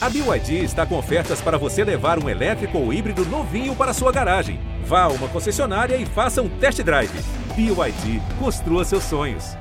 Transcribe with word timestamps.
A 0.00 0.08
BYD 0.08 0.62
está 0.62 0.86
com 0.86 0.96
ofertas 0.96 1.40
para 1.42 1.58
você 1.58 1.82
levar 1.82 2.22
um 2.22 2.28
elétrico 2.28 2.78
ou 2.78 2.92
híbrido 2.92 3.24
novinho 3.24 3.74
para 3.74 3.92
sua 3.92 4.12
garagem. 4.12 4.60
Vá 4.84 5.02
a 5.02 5.08
uma 5.08 5.26
concessionária 5.26 5.96
e 5.96 6.06
faça 6.06 6.40
um 6.40 6.48
test 6.48 6.80
drive. 6.84 7.10
BYD, 7.56 8.20
construa 8.38 8.84
seus 8.84 9.02
sonhos. 9.02 9.56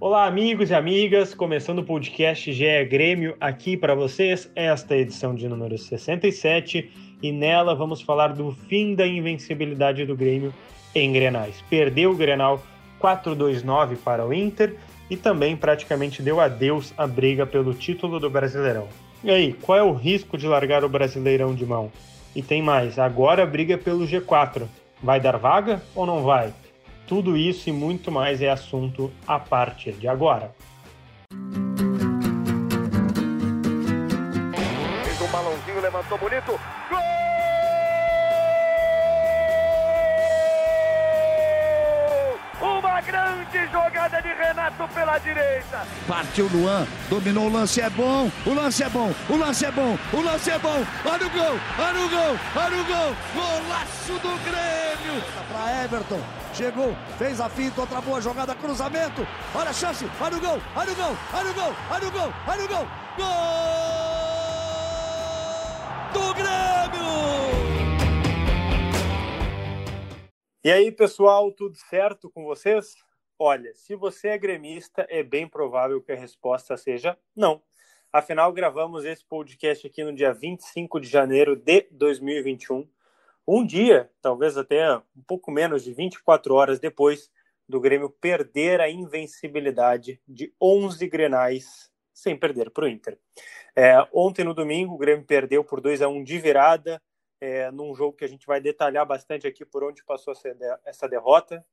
Olá, 0.00 0.26
amigos 0.26 0.70
e 0.70 0.74
amigas, 0.74 1.34
começando 1.34 1.78
o 1.78 1.84
podcast 1.84 2.52
GE 2.52 2.84
Grêmio 2.90 3.36
aqui 3.40 3.76
para 3.76 3.94
vocês, 3.94 4.50
esta 4.56 4.96
é 4.96 5.02
edição 5.02 5.36
de 5.36 5.46
número 5.46 5.78
67 5.78 6.90
e 7.22 7.30
nela 7.30 7.76
vamos 7.76 8.02
falar 8.02 8.32
do 8.32 8.50
fim 8.68 8.96
da 8.96 9.06
invencibilidade 9.06 10.04
do 10.04 10.16
Grêmio 10.16 10.52
em 10.92 11.12
Grenais. 11.12 11.62
Perdeu 11.70 12.10
o 12.10 12.16
Grenal 12.16 12.60
4-2-9 13.00 13.98
para 13.98 14.26
o 14.26 14.34
Inter 14.34 14.74
e 15.08 15.16
também 15.16 15.56
praticamente 15.56 16.22
deu 16.22 16.40
adeus 16.40 16.92
à 16.98 17.06
briga 17.06 17.46
pelo 17.46 17.72
título 17.72 18.18
do 18.18 18.28
Brasileirão. 18.28 18.88
E 19.28 19.30
aí, 19.30 19.52
qual 19.52 19.76
é 19.76 19.82
o 19.82 19.92
risco 19.92 20.38
de 20.38 20.46
largar 20.46 20.82
o 20.82 20.88
Brasileirão 20.88 21.54
de 21.54 21.66
mão? 21.66 21.92
E 22.34 22.42
tem 22.42 22.62
mais, 22.62 22.98
agora 22.98 23.44
briga 23.44 23.74
é 23.74 23.76
pelo 23.76 24.06
G4. 24.06 24.66
Vai 25.02 25.20
dar 25.20 25.36
vaga 25.36 25.82
ou 25.94 26.06
não 26.06 26.22
vai? 26.22 26.50
Tudo 27.06 27.36
isso 27.36 27.68
e 27.68 27.72
muito 27.72 28.10
mais 28.10 28.40
é 28.40 28.48
assunto 28.48 29.12
a 29.26 29.38
partir 29.38 29.92
de 29.92 30.08
agora. 30.08 30.50
Fez 35.04 35.20
um 35.20 35.30
balãozinho, 35.30 35.82
levantou 35.82 36.16
bonito. 36.16 36.58
Gol! 36.88 37.37
Grande 43.50 43.72
jogada 43.72 44.20
de 44.20 44.28
Renato 44.28 44.86
pela 44.88 45.18
direita. 45.18 45.86
Partiu 46.06 46.48
Luan, 46.52 46.86
dominou 47.08 47.46
o 47.46 47.52
lance, 47.52 47.80
é 47.80 47.88
bom, 47.88 48.30
o 48.44 48.52
lance 48.52 48.82
é 48.82 48.90
bom, 48.90 49.10
o 49.28 49.36
lance 49.36 49.64
é 49.64 49.70
bom, 49.70 49.96
o 50.12 50.20
lance 50.20 50.50
é 50.50 50.58
bom. 50.58 50.84
Olha 51.04 51.26
o 51.26 51.30
gol, 51.30 51.58
olha 51.78 52.00
o 52.00 52.08
gol, 52.10 52.38
olha 52.56 52.76
o 52.76 52.84
gol. 52.84 53.16
Golaço 53.34 54.12
do 54.12 54.36
Grêmio. 54.44 55.22
Para 55.50 55.84
Everton, 55.84 56.20
chegou, 56.52 56.94
fez 57.16 57.40
a 57.40 57.48
finta, 57.48 57.80
outra 57.80 58.02
boa 58.02 58.20
jogada, 58.20 58.54
cruzamento. 58.54 59.26
Olha 59.54 59.70
a 59.70 59.72
chance, 59.72 60.06
olha 60.20 60.36
o 60.36 60.40
gol, 60.40 60.60
olha 60.76 60.92
o 60.92 60.94
gol, 60.94 61.16
olha 61.32 61.50
o 61.50 61.54
gol, 61.54 61.74
olha 61.90 62.06
o 62.06 62.10
gol, 62.10 62.32
olha 62.46 62.64
o 62.64 62.68
gol. 62.68 62.86
Gol 63.16 63.28
do 66.12 66.34
Grêmio! 66.34 67.08
E 70.62 70.70
aí, 70.70 70.92
pessoal, 70.92 71.50
tudo 71.52 71.76
certo 71.76 72.30
com 72.30 72.44
vocês? 72.44 73.07
Olha, 73.40 73.72
se 73.72 73.94
você 73.94 74.30
é 74.30 74.38
gremista, 74.38 75.06
é 75.08 75.22
bem 75.22 75.46
provável 75.46 76.02
que 76.02 76.10
a 76.10 76.16
resposta 76.16 76.76
seja 76.76 77.16
não. 77.36 77.62
Afinal, 78.12 78.52
gravamos 78.52 79.04
esse 79.04 79.24
podcast 79.24 79.86
aqui 79.86 80.02
no 80.02 80.12
dia 80.12 80.32
25 80.32 80.98
de 80.98 81.06
janeiro 81.06 81.54
de 81.54 81.86
2021, 81.92 82.88
um 83.46 83.64
dia, 83.64 84.10
talvez 84.20 84.58
até 84.58 84.92
um 84.96 85.22
pouco 85.24 85.52
menos 85.52 85.84
de 85.84 85.94
24 85.94 86.52
horas 86.52 86.80
depois 86.80 87.30
do 87.68 87.80
Grêmio 87.80 88.10
perder 88.10 88.80
a 88.80 88.90
invencibilidade 88.90 90.20
de 90.26 90.52
11 90.60 91.06
grenais 91.06 91.92
sem 92.12 92.36
perder 92.36 92.70
para 92.70 92.86
o 92.86 92.88
Inter. 92.88 93.16
É, 93.76 94.04
ontem, 94.12 94.44
no 94.44 94.52
domingo, 94.52 94.94
o 94.94 94.98
Grêmio 94.98 95.24
perdeu 95.24 95.62
por 95.62 95.80
2 95.80 96.02
a 96.02 96.08
1 96.08 96.24
de 96.24 96.40
virada, 96.40 97.00
é, 97.40 97.70
num 97.70 97.94
jogo 97.94 98.16
que 98.16 98.24
a 98.24 98.28
gente 98.28 98.48
vai 98.48 98.60
detalhar 98.60 99.06
bastante 99.06 99.46
aqui 99.46 99.64
por 99.64 99.84
onde 99.84 100.04
passou 100.04 100.34
essa 100.84 101.08
derrota 101.08 101.64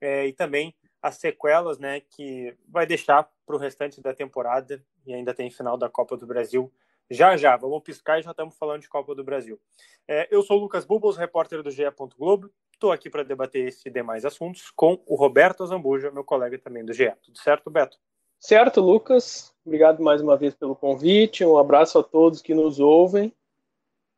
é, 0.00 0.26
e 0.28 0.32
também 0.32 0.72
as 1.02 1.16
sequelas 1.16 1.78
né, 1.78 2.00
que 2.00 2.56
vai 2.68 2.86
deixar 2.86 3.28
para 3.46 3.56
o 3.56 3.58
restante 3.58 4.00
da 4.00 4.14
temporada 4.14 4.82
e 5.06 5.14
ainda 5.14 5.34
tem 5.34 5.50
final 5.50 5.76
da 5.76 5.88
Copa 5.88 6.16
do 6.16 6.26
Brasil 6.26 6.72
já 7.10 7.36
já. 7.36 7.56
Vamos 7.56 7.82
piscar 7.82 8.20
e 8.20 8.22
já 8.22 8.30
estamos 8.30 8.56
falando 8.56 8.82
de 8.82 8.88
Copa 8.88 9.14
do 9.14 9.24
Brasil. 9.24 9.58
É, 10.06 10.28
eu 10.30 10.42
sou 10.42 10.58
o 10.58 10.60
Lucas 10.60 10.84
Bubbles, 10.84 11.16
repórter 11.16 11.62
do 11.62 11.70
GE. 11.70 11.82
Globo. 12.16 12.50
Estou 12.72 12.92
aqui 12.92 13.10
para 13.10 13.24
debater 13.24 13.68
esse 13.68 13.88
e 13.88 13.90
demais 13.90 14.24
assuntos 14.24 14.70
com 14.70 15.02
o 15.06 15.14
Roberto 15.14 15.66
Zambuja, 15.66 16.10
meu 16.10 16.24
colega 16.24 16.58
também 16.58 16.84
do 16.84 16.92
GE. 16.92 17.12
Tudo 17.22 17.38
certo, 17.38 17.68
Beto? 17.68 17.98
Certo, 18.38 18.80
Lucas. 18.80 19.54
Obrigado 19.66 20.02
mais 20.02 20.22
uma 20.22 20.36
vez 20.36 20.54
pelo 20.54 20.74
convite. 20.74 21.44
Um 21.44 21.58
abraço 21.58 21.98
a 21.98 22.02
todos 22.02 22.40
que 22.40 22.54
nos 22.54 22.80
ouvem. 22.80 23.34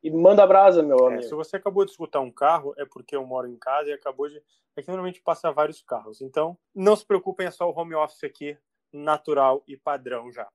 E 0.03 0.11
manda 0.11 0.45
brasa, 0.45 0.83
meu 0.83 1.07
amigo. 1.07 1.21
É, 1.21 1.25
se 1.25 1.33
você 1.33 1.55
acabou 1.55 1.85
de 1.85 1.91
escutar 1.91 2.19
um 2.19 2.29
carro, 2.29 2.73
é 2.77 2.83
porque 2.85 3.15
eu 3.15 3.25
moro 3.25 3.47
em 3.47 3.55
casa 3.55 3.89
e 3.89 3.93
acabou 3.93 4.27
de. 4.27 4.43
Aqui 4.75 4.87
normalmente 4.87 5.21
passa 5.21 5.51
vários 5.51 5.81
carros. 5.81 6.21
Então, 6.21 6.57
não 6.75 6.95
se 6.95 7.05
preocupem, 7.05 7.47
é 7.47 7.51
só 7.51 7.69
o 7.69 7.79
home 7.79 7.95
office 7.95 8.23
aqui, 8.25 8.57
natural 8.91 9.63
e 9.65 9.77
padrão 9.77 10.29
já. 10.29 10.47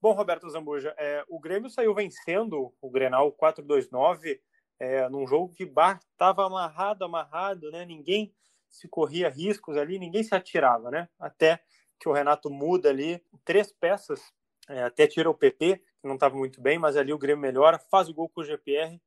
Bom, 0.00 0.12
Roberto 0.12 0.48
Zambuja, 0.50 0.94
é, 0.98 1.24
o 1.28 1.38
Grêmio 1.38 1.70
saiu 1.70 1.94
vencendo 1.94 2.72
o 2.80 2.90
Grenal 2.90 3.32
4-2-9 3.32 4.40
é, 4.78 5.08
num 5.08 5.26
jogo 5.26 5.54
que 5.54 5.64
estava 5.64 6.44
amarrado, 6.44 7.04
amarrado, 7.04 7.70
né? 7.70 7.84
Ninguém 7.84 8.34
se 8.68 8.88
corria 8.88 9.28
riscos 9.28 9.76
ali, 9.76 9.98
ninguém 9.98 10.22
se 10.22 10.34
atirava, 10.34 10.90
né? 10.90 11.08
Até 11.18 11.60
que 11.98 12.08
o 12.08 12.12
Renato 12.12 12.50
muda 12.50 12.90
ali 12.90 13.22
três 13.44 13.72
peças, 13.72 14.32
é, 14.68 14.82
até 14.82 15.06
tira 15.06 15.30
o 15.30 15.34
PP, 15.34 15.80
não 16.06 16.14
estava 16.14 16.36
muito 16.36 16.60
bem, 16.60 16.78
mas 16.78 16.96
ali 16.96 17.12
o 17.12 17.18
Grêmio 17.18 17.42
melhora, 17.42 17.78
faz 17.78 18.08
o 18.08 18.14
gol 18.14 18.28
com 18.28 18.40
o 18.40 18.44
GPR. 18.44 19.00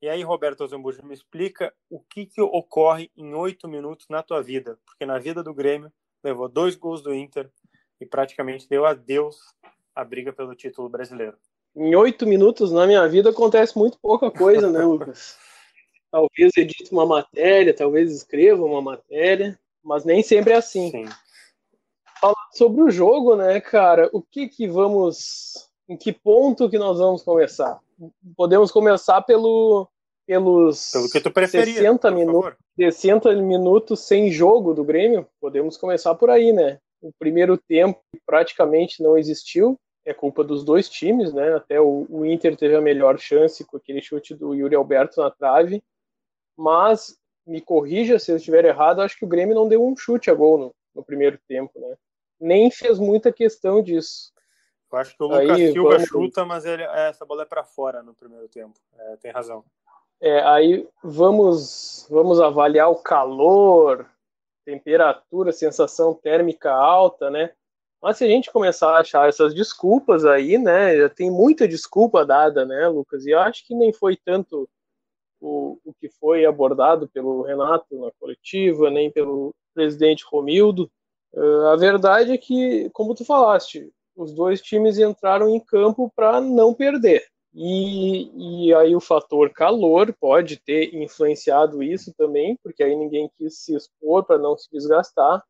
E 0.00 0.08
aí, 0.08 0.22
Roberto 0.22 0.66
Zambuja, 0.66 1.02
me 1.02 1.14
explica 1.14 1.72
o 1.88 2.00
que, 2.00 2.26
que 2.26 2.40
ocorre 2.40 3.10
em 3.16 3.34
oito 3.34 3.68
minutos 3.68 4.06
na 4.08 4.22
tua 4.22 4.42
vida, 4.42 4.78
porque 4.84 5.06
na 5.06 5.18
vida 5.18 5.42
do 5.42 5.54
Grêmio 5.54 5.92
levou 6.24 6.48
dois 6.48 6.74
gols 6.74 7.02
do 7.02 7.14
Inter 7.14 7.50
e 8.00 8.06
praticamente 8.06 8.68
deu 8.68 8.84
adeus 8.84 9.38
à 9.94 10.04
briga 10.04 10.32
pelo 10.32 10.54
título 10.54 10.88
brasileiro. 10.88 11.36
Em 11.74 11.94
oito 11.94 12.26
minutos 12.26 12.72
na 12.72 12.86
minha 12.86 13.08
vida 13.08 13.30
acontece 13.30 13.78
muito 13.78 13.98
pouca 13.98 14.30
coisa, 14.30 14.70
né, 14.70 14.84
Lucas? 14.84 15.38
talvez 16.12 16.52
edite 16.56 16.92
uma 16.92 17.06
matéria, 17.06 17.74
talvez 17.74 18.12
escreva 18.12 18.62
uma 18.62 18.82
matéria, 18.82 19.58
mas 19.82 20.04
nem 20.04 20.22
sempre 20.22 20.52
é 20.52 20.56
assim. 20.56 20.90
Sim. 20.90 21.06
Falando 22.20 22.36
sobre 22.52 22.82
o 22.82 22.90
jogo, 22.90 23.34
né, 23.34 23.60
cara, 23.60 24.10
o 24.12 24.20
que 24.20 24.48
que 24.48 24.68
vamos 24.68 25.71
em 25.92 25.96
que 25.96 26.12
ponto 26.12 26.70
que 26.70 26.78
nós 26.78 26.98
vamos 26.98 27.22
começar? 27.22 27.78
Podemos 28.34 28.72
começar 28.72 29.20
pelo, 29.22 29.86
pelos 30.26 30.90
pelo 30.90 31.10
que 31.10 31.20
tu 31.20 31.30
preferia, 31.30 31.74
60, 31.74 32.10
minutos, 32.10 32.54
60 32.76 33.34
minutos 33.36 34.00
sem 34.00 34.30
jogo 34.30 34.72
do 34.72 34.82
Grêmio. 34.82 35.26
Podemos 35.40 35.76
começar 35.76 36.14
por 36.14 36.30
aí, 36.30 36.52
né? 36.52 36.78
O 37.02 37.12
primeiro 37.18 37.58
tempo 37.58 38.00
praticamente 38.24 39.02
não 39.02 39.18
existiu. 39.18 39.78
É 40.04 40.14
culpa 40.14 40.42
dos 40.42 40.64
dois 40.64 40.88
times, 40.88 41.32
né? 41.32 41.54
Até 41.54 41.80
o, 41.80 42.06
o 42.08 42.24
Inter 42.24 42.56
teve 42.56 42.74
a 42.74 42.80
melhor 42.80 43.18
chance 43.18 43.64
com 43.64 43.76
aquele 43.76 44.00
chute 44.00 44.34
do 44.34 44.54
Yuri 44.54 44.74
Alberto 44.74 45.20
na 45.20 45.30
trave. 45.30 45.82
Mas, 46.56 47.16
me 47.46 47.60
corrija 47.60 48.18
se 48.18 48.32
eu 48.32 48.36
estiver 48.36 48.64
errado, 48.64 49.02
acho 49.02 49.16
que 49.16 49.24
o 49.24 49.28
Grêmio 49.28 49.54
não 49.54 49.68
deu 49.68 49.84
um 49.84 49.96
chute 49.96 50.30
a 50.30 50.34
gol 50.34 50.58
no, 50.58 50.74
no 50.94 51.04
primeiro 51.04 51.38
tempo, 51.46 51.78
né? 51.78 51.94
Nem 52.40 52.70
fez 52.70 52.98
muita 52.98 53.32
questão 53.32 53.82
disso. 53.82 54.31
Eu 54.92 54.98
acho 54.98 55.16
que 55.16 55.22
o 55.22 55.26
Lucas 55.26 55.50
aí, 55.50 55.72
Silva 55.72 55.90
vamos... 55.90 56.08
chuta, 56.08 56.44
mas 56.44 56.64
ele, 56.64 56.82
essa 56.82 57.24
bola 57.24 57.42
é 57.42 57.46
para 57.46 57.64
fora 57.64 58.02
no 58.02 58.14
primeiro 58.14 58.46
tempo. 58.48 58.78
É, 58.98 59.16
tem 59.16 59.30
razão. 59.30 59.64
É, 60.20 60.40
aí 60.42 60.88
vamos, 61.02 62.06
vamos 62.10 62.40
avaliar 62.40 62.90
o 62.90 63.02
calor, 63.02 64.06
temperatura, 64.64 65.50
sensação 65.50 66.14
térmica 66.14 66.72
alta, 66.72 67.30
né? 67.30 67.52
Mas 68.00 68.18
se 68.18 68.24
a 68.24 68.28
gente 68.28 68.50
começar 68.50 68.96
a 68.96 69.00
achar 69.00 69.28
essas 69.28 69.54
desculpas 69.54 70.24
aí, 70.24 70.58
né? 70.58 70.96
Já 70.96 71.08
tem 71.08 71.30
muita 71.30 71.66
desculpa 71.66 72.26
dada, 72.26 72.64
né, 72.64 72.86
Lucas? 72.88 73.24
E 73.24 73.30
eu 73.30 73.38
acho 73.38 73.66
que 73.66 73.74
nem 73.74 73.92
foi 73.92 74.16
tanto 74.16 74.68
o, 75.40 75.78
o 75.84 75.94
que 75.94 76.08
foi 76.08 76.44
abordado 76.44 77.08
pelo 77.08 77.42
Renato 77.42 77.98
na 77.98 78.10
coletiva, 78.20 78.90
nem 78.90 79.10
pelo 79.10 79.54
presidente 79.74 80.24
Romildo. 80.24 80.90
Uh, 81.32 81.66
a 81.68 81.76
verdade 81.76 82.32
é 82.32 82.38
que, 82.38 82.90
como 82.90 83.14
tu 83.14 83.24
falaste, 83.24 83.90
os 84.16 84.32
dois 84.32 84.60
times 84.60 84.98
entraram 84.98 85.48
em 85.48 85.60
campo 85.60 86.12
para 86.14 86.40
não 86.40 86.74
perder. 86.74 87.24
E, 87.54 88.66
e 88.66 88.74
aí 88.74 88.96
o 88.96 89.00
fator 89.00 89.50
calor 89.50 90.14
pode 90.18 90.56
ter 90.56 90.94
influenciado 90.94 91.82
isso 91.82 92.12
também, 92.16 92.56
porque 92.62 92.82
aí 92.82 92.96
ninguém 92.96 93.30
quis 93.36 93.58
se 93.58 93.74
expor 93.74 94.24
para 94.24 94.38
não 94.38 94.56
se 94.56 94.68
desgastar. 94.72 95.42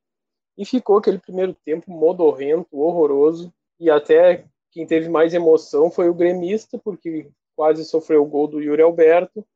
E 0.57 0.65
ficou 0.65 0.99
aquele 0.99 1.19
primeiro 1.19 1.57
tempo 1.65 1.91
modorrento, 1.91 2.79
horroroso. 2.79 3.53
E 3.79 3.89
até 3.89 4.45
quem 4.71 4.87
teve 4.87 5.09
mais 5.09 5.33
emoção 5.33 5.91
foi 5.91 6.09
o 6.09 6.15
gremista, 6.15 6.79
porque 6.79 7.31
quase 7.55 7.85
sofreu 7.85 8.23
o 8.23 8.27
gol 8.27 8.49
do 8.49 8.61
Yuri 8.61 8.83
Alberto 8.83 9.47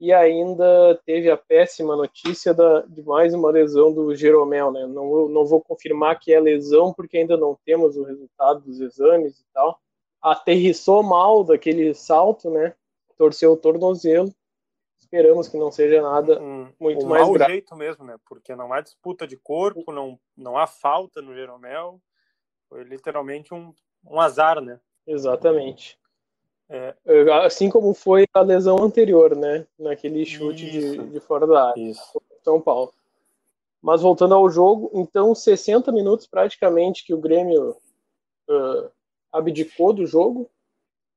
e 0.00 0.14
ainda 0.14 0.98
teve 1.04 1.30
a 1.30 1.36
péssima 1.36 1.94
notícia 1.94 2.54
da, 2.54 2.80
de 2.80 3.02
mais 3.02 3.34
uma 3.34 3.50
lesão 3.50 3.92
do 3.92 4.14
Jeromel, 4.14 4.72
né? 4.72 4.86
Não, 4.86 5.28
não 5.28 5.44
vou 5.44 5.60
confirmar 5.60 6.18
que 6.18 6.32
é 6.32 6.40
lesão 6.40 6.92
porque 6.94 7.18
ainda 7.18 7.36
não 7.36 7.58
temos 7.66 7.98
o 7.98 8.02
resultado 8.02 8.60
dos 8.60 8.80
exames 8.80 9.38
e 9.40 9.44
tal. 9.52 9.78
Aterrissou 10.22 11.02
mal 11.02 11.44
daquele 11.44 11.92
salto, 11.92 12.48
né? 12.50 12.74
Torceu 13.18 13.52
o 13.52 13.56
tornozelo. 13.58 14.34
Esperamos 14.98 15.48
que 15.48 15.58
não 15.58 15.70
seja 15.70 16.00
nada 16.00 16.40
um, 16.40 16.72
muito 16.80 17.04
um 17.04 17.08
mais 17.08 17.22
mau 17.24 17.32
grave. 17.34 17.52
jeito 17.52 17.76
mesmo, 17.76 18.02
né? 18.02 18.16
Porque 18.26 18.56
não 18.56 18.72
há 18.72 18.80
disputa 18.80 19.26
de 19.26 19.36
corpo, 19.36 19.92
não, 19.92 20.18
não 20.34 20.56
há 20.56 20.66
falta 20.66 21.20
no 21.20 21.34
Jeromel. 21.34 22.00
Foi 22.70 22.84
literalmente 22.84 23.52
um, 23.52 23.74
um 24.06 24.18
azar, 24.18 24.62
né? 24.62 24.80
Exatamente. 25.06 25.98
É. 26.70 26.94
Assim 27.44 27.68
como 27.68 27.92
foi 27.92 28.28
a 28.32 28.42
lesão 28.42 28.80
anterior, 28.80 29.36
né? 29.36 29.66
Naquele 29.76 30.24
chute 30.24 30.70
de, 30.70 30.98
de, 30.98 31.20
fora 31.20 31.44
da 31.44 31.70
área. 31.70 31.80
Isso. 31.80 32.22
São 32.44 32.60
Paulo. 32.60 32.92
Mas 33.82 34.02
voltando 34.02 34.34
ao 34.34 34.48
jogo, 34.48 34.88
então 34.94 35.34
60 35.34 35.90
minutos 35.90 36.28
praticamente 36.28 37.04
que 37.04 37.12
o 37.12 37.20
Grêmio 37.20 37.76
uh, 38.48 38.90
abdicou 39.32 39.92
do 39.92 40.06
jogo, 40.06 40.48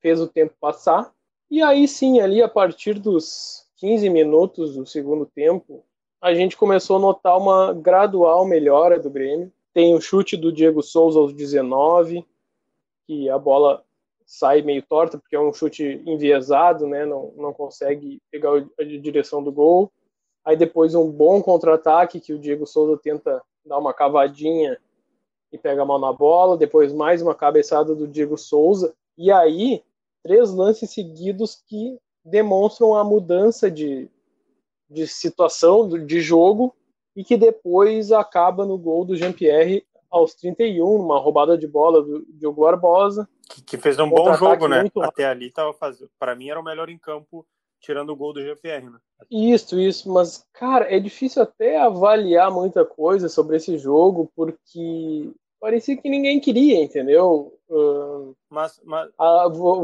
fez 0.02 0.20
o 0.20 0.28
tempo 0.28 0.56
passar. 0.60 1.14
E 1.52 1.62
aí 1.62 1.88
sim, 1.88 2.20
ali 2.20 2.42
a 2.42 2.50
partir 2.50 2.96
dos 2.96 3.68
15 3.76 4.10
minutos 4.10 4.76
do 4.76 4.88
segundo 4.88 5.26
tempo, 5.26 5.86
a 6.20 6.34
gente 6.34 6.58
começou 6.58 6.96
a 6.96 7.00
notar 7.00 7.38
uma 7.38 7.74
gradual 7.74 8.44
melhora 8.46 9.00
do 9.00 9.10
Grêmio. 9.10 9.52
Tem 9.72 9.94
o 9.94 10.02
chute 10.02 10.36
do 10.36 10.52
Diego 10.52 10.82
Souza 10.82 11.20
aos 11.20 11.34
19, 11.34 12.26
que 13.06 13.30
a 13.30 13.38
bola 13.38 13.84
sai 14.26 14.62
meio 14.62 14.82
torta, 14.84 15.18
porque 15.18 15.36
é 15.36 15.40
um 15.40 15.54
chute 15.54 16.02
enviesado, 16.06 16.88
né? 16.88 17.06
não, 17.06 17.34
não 17.36 17.54
consegue 17.54 18.22
pegar 18.32 18.52
a 18.80 18.84
direção 18.84 19.44
do 19.44 19.52
gol. 19.52 19.92
Aí 20.46 20.58
depois 20.58 20.94
um 20.96 21.10
bom 21.10 21.42
contra-ataque, 21.42 22.20
que 22.20 22.34
o 22.34 22.40
Diego 22.40 22.66
Souza 22.66 23.00
tenta 23.02 23.42
dar 23.66 23.80
uma 23.80 23.94
cavadinha 23.94 24.78
e 25.52 25.58
pega 25.58 25.86
mão 25.86 26.00
na 26.00 26.12
bola. 26.12 26.58
Depois 26.58 26.92
mais 26.92 27.22
uma 27.22 27.36
cabeçada 27.36 27.96
do 27.96 28.08
Diego 28.08 28.38
Souza. 28.38 28.94
E 29.18 29.32
aí, 29.32 29.84
três 30.24 30.52
lances 30.52 30.90
seguidos 30.92 31.62
que 31.68 31.98
demonstram 32.26 32.96
a 32.96 33.04
mudança 33.04 33.70
de, 33.70 34.10
de 34.90 35.08
situação, 35.08 35.88
de 35.88 36.22
jogo, 36.22 36.74
e 37.16 37.24
que 37.24 37.38
depois 37.38 38.12
acaba 38.12 38.66
no 38.66 38.78
gol 38.78 39.06
do 39.06 39.16
Jean-Pierre 39.16 39.86
aos 40.10 40.34
31, 40.36 40.96
uma 40.96 41.20
roubada 41.20 41.58
de 41.58 41.68
bola 41.68 42.02
do 42.02 42.26
Diogo 42.30 42.62
Barbosa. 42.62 43.28
Que, 43.54 43.62
que 43.62 43.78
fez 43.78 44.00
um 44.00 44.10
bom 44.10 44.34
jogo, 44.34 44.68
né? 44.68 44.90
Até 45.02 45.26
ali 45.26 45.52
tava 45.52 45.74
fazendo. 45.74 46.10
Para 46.18 46.34
mim 46.34 46.50
era 46.50 46.60
o 46.60 46.64
melhor 46.64 46.90
em 46.90 46.98
campo, 46.98 47.46
tirando 47.80 48.10
o 48.10 48.16
gol 48.16 48.34
do 48.34 48.42
GPR, 48.42 48.90
né? 48.90 48.98
Isso, 49.30 49.80
isso, 49.80 50.12
mas 50.12 50.44
cara, 50.54 50.94
é 50.94 51.00
difícil 51.00 51.44
até 51.44 51.78
avaliar 51.78 52.52
muita 52.52 52.84
coisa 52.84 53.30
sobre 53.30 53.58
esse 53.58 53.78
jogo, 53.78 54.32
porque 54.36 55.32
parecia 55.60 55.96
que 55.96 56.10
ninguém 56.10 56.40
queria, 56.40 56.82
entendeu? 56.82 57.54
Uh, 57.70 58.36
mas, 58.50 58.82
mas... 58.84 59.12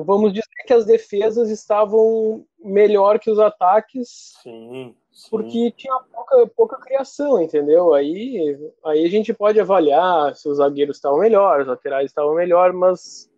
Vamos 0.03 0.33
dizer 0.33 0.47
que 0.65 0.73
as 0.73 0.85
defesas 0.85 1.49
estavam 1.51 2.43
melhor 2.57 3.19
que 3.19 3.29
os 3.29 3.39
ataques. 3.39 4.33
Sim. 4.41 4.95
Sim. 5.19 5.29
porque 5.29 5.71
tinha 5.71 5.99
pouca, 6.13 6.47
pouca 6.55 6.77
criação, 6.77 7.41
entendeu? 7.41 7.93
Aí, 7.93 8.57
aí 8.85 9.05
a 9.05 9.09
gente 9.09 9.33
pode 9.33 9.59
avaliar 9.59 10.33
se 10.33 10.47
os 10.47 10.57
zagueiros 10.57 10.95
estavam 10.95 11.19
melhores, 11.19 11.63
os 11.63 11.69
laterais 11.69 12.05
estavam 12.05 12.35
melhor, 12.35 12.71
mas 12.71 13.28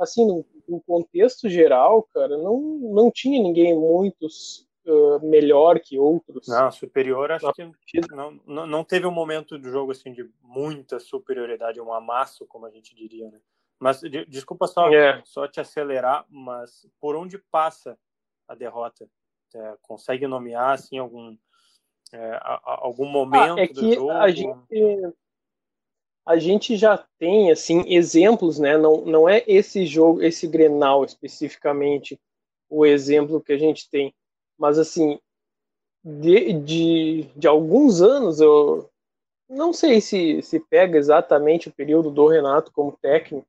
assim, 0.00 0.26
no, 0.26 0.80
contexto 0.80 1.48
geral, 1.48 2.02
cara, 2.14 2.36
não, 2.36 2.60
não 2.60 3.10
tinha 3.10 3.42
ninguém 3.42 3.76
muito 3.76 4.26
uh, 4.86 5.26
melhor 5.26 5.80
que 5.80 5.98
outros. 5.98 6.48
Não, 6.48 6.70
superior 6.70 7.30
acho 7.32 7.52
que 7.86 8.00
não, 8.10 8.40
não, 8.46 8.66
não 8.66 8.84
teve 8.84 9.06
um 9.06 9.12
momento 9.12 9.58
do 9.58 9.70
jogo 9.70 9.92
assim 9.92 10.12
de 10.12 10.28
muita 10.42 10.98
superioridade, 10.98 11.80
um 11.80 11.92
amasso, 11.92 12.46
como 12.46 12.66
a 12.66 12.70
gente 12.70 12.94
diria, 12.94 13.30
né? 13.30 13.40
Mas 13.78 14.00
de, 14.00 14.26
desculpa 14.26 14.66
só, 14.66 14.92
é. 14.92 15.22
só 15.24 15.48
te 15.48 15.60
acelerar, 15.60 16.26
mas 16.28 16.86
por 17.00 17.16
onde 17.16 17.38
passa 17.38 17.98
a 18.46 18.54
derrota? 18.54 19.08
é, 19.54 19.76
consegue 19.82 20.26
nomear 20.26 20.70
assim 20.70 20.98
algum 20.98 21.36
é, 22.12 22.40
algum 22.64 23.06
momento 23.06 23.58
ah, 23.58 23.62
é 23.62 23.68
do 23.68 23.94
jogo? 23.94 24.10
A 24.10 24.30
gente, 24.30 25.14
a 26.26 26.38
gente 26.38 26.76
já 26.76 27.04
tem 27.18 27.50
assim 27.50 27.84
exemplos, 27.88 28.58
né? 28.58 28.76
Não, 28.76 29.04
não 29.04 29.28
é 29.28 29.42
esse 29.46 29.86
jogo, 29.86 30.22
esse 30.22 30.46
Grenal 30.46 31.04
especificamente 31.04 32.18
o 32.68 32.86
exemplo 32.86 33.40
que 33.40 33.52
a 33.52 33.58
gente 33.58 33.88
tem, 33.90 34.14
mas 34.56 34.78
assim 34.78 35.18
de, 36.04 36.52
de, 36.52 37.22
de 37.36 37.48
alguns 37.48 38.00
anos 38.00 38.40
eu 38.40 38.88
não 39.48 39.72
sei 39.72 40.00
se 40.00 40.40
se 40.42 40.60
pega 40.60 40.96
exatamente 40.96 41.68
o 41.68 41.72
período 41.72 42.10
do 42.10 42.26
Renato 42.28 42.70
como 42.72 42.96
técnico, 43.02 43.46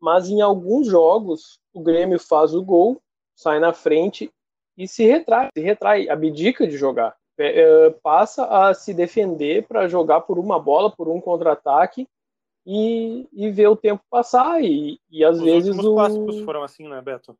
mas 0.00 0.28
em 0.28 0.40
alguns 0.42 0.86
jogos 0.86 1.58
o 1.72 1.80
Grêmio 1.80 2.18
faz 2.18 2.54
o 2.54 2.62
gol, 2.62 3.00
sai 3.34 3.58
na 3.58 3.72
frente 3.72 4.30
e 4.76 4.86
se 4.86 5.04
retrai, 5.04 5.48
se 5.56 5.62
retrai, 5.62 6.08
abdica 6.08 6.66
de 6.66 6.76
jogar. 6.76 7.16
É, 7.38 7.60
é, 7.60 7.90
passa 7.90 8.46
a 8.46 8.72
se 8.72 8.94
defender 8.94 9.66
para 9.66 9.88
jogar 9.88 10.22
por 10.22 10.38
uma 10.38 10.58
bola, 10.58 10.90
por 10.90 11.08
um 11.08 11.20
contra-ataque 11.20 12.08
e, 12.64 13.28
e 13.32 13.50
ver 13.50 13.68
o 13.68 13.76
tempo 13.76 14.02
passar. 14.10 14.62
E, 14.62 14.98
e 15.10 15.24
às 15.24 15.36
Os 15.36 15.42
vezes. 15.42 15.76
Os 15.76 15.84
o... 15.84 15.94
clássicos 15.94 16.40
foram 16.40 16.62
assim, 16.62 16.88
né, 16.88 17.00
Beto? 17.02 17.36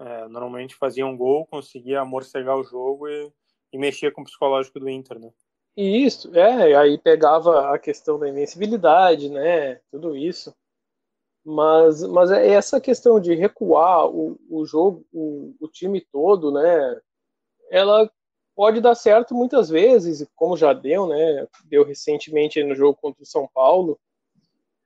É, 0.00 0.28
normalmente 0.28 0.74
fazia 0.74 1.06
um 1.06 1.16
gol, 1.16 1.46
conseguia 1.46 2.00
amorcegar 2.00 2.56
o 2.56 2.64
jogo 2.64 3.06
e, 3.06 3.30
e 3.72 3.78
mexia 3.78 4.10
com 4.10 4.22
o 4.22 4.24
psicológico 4.24 4.80
do 4.80 4.88
Inter, 4.88 5.18
né? 5.18 5.30
Isso, 5.76 6.34
é, 6.36 6.74
aí 6.74 6.98
pegava 6.98 7.72
a 7.72 7.78
questão 7.78 8.18
da 8.18 8.28
invencibilidade, 8.28 9.30
né, 9.30 9.76
tudo 9.90 10.16
isso. 10.16 10.54
Mas, 11.44 12.02
mas 12.02 12.30
é 12.30 12.48
essa 12.48 12.80
questão 12.80 13.18
de 13.20 13.34
recuar 13.34 14.06
o, 14.06 14.38
o 14.48 14.64
jogo, 14.66 15.06
o, 15.12 15.54
o 15.60 15.68
time 15.68 16.00
todo, 16.12 16.52
né? 16.52 17.00
Ela 17.70 18.10
pode 18.54 18.80
dar 18.80 18.94
certo 18.94 19.34
muitas 19.34 19.68
vezes, 19.68 20.26
como 20.36 20.56
já 20.56 20.72
deu, 20.72 21.06
né? 21.06 21.46
Deu 21.64 21.84
recentemente 21.84 22.62
no 22.62 22.74
jogo 22.74 22.98
contra 23.00 23.22
o 23.22 23.26
São 23.26 23.48
Paulo. 23.52 23.98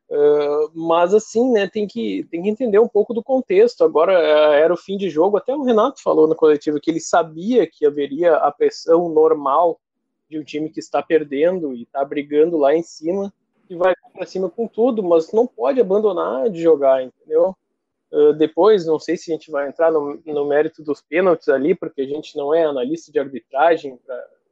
Uh, 0.09 0.71
mas 0.75 1.15
assim, 1.15 1.51
né? 1.51 1.69
Tem 1.69 1.87
que, 1.87 2.25
tem 2.31 2.43
que 2.43 2.49
entender 2.49 2.79
um 2.79 2.89
pouco 2.89 3.15
do 3.15 3.23
contexto. 3.23 3.85
Agora 3.85 4.13
uh, 4.13 4.53
era 4.53 4.73
o 4.73 4.77
fim 4.77 4.97
de 4.97 5.09
jogo. 5.11 5.37
Até 5.37 5.55
o 5.55 5.63
Renato 5.63 6.03
falou 6.03 6.29
no 6.29 6.37
coletivo 6.37 6.81
que 6.81 6.91
ele 6.91 7.01
sabia 7.01 7.67
que 7.67 7.87
haveria 7.87 8.37
a 8.37 8.53
pressão 8.53 9.09
normal 9.09 9.81
de 10.29 10.39
um 10.39 10.45
time 10.45 10.71
que 10.71 10.81
está 10.81 11.03
perdendo 11.03 11.75
e 11.75 11.83
está 11.83 12.05
brigando 12.05 12.57
lá 12.57 12.75
em 12.75 12.83
cima 12.83 13.33
que 13.67 13.75
vai 13.75 13.95
para 14.13 14.27
cima 14.27 14.49
com 14.49 14.67
tudo, 14.67 15.03
mas 15.03 15.33
não 15.33 15.47
pode 15.47 15.81
abandonar 15.81 16.49
de 16.51 16.63
jogar, 16.63 17.03
entendeu? 17.03 17.57
Uh, 18.15 18.33
depois, 18.33 18.87
não 18.87 18.97
sei 18.97 19.17
se 19.17 19.33
a 19.33 19.35
gente 19.35 19.51
vai 19.51 19.67
entrar 19.67 19.91
no, 19.91 20.23
no, 20.25 20.47
mérito 20.47 20.85
dos 20.85 21.03
pênaltis 21.03 21.49
ali, 21.49 21.75
porque 21.75 22.03
a 22.03 22.07
gente 22.07 22.37
não 22.37 22.55
é 22.55 22.65
analista 22.65 23.11
de 23.11 23.19
arbitragem 23.19 23.99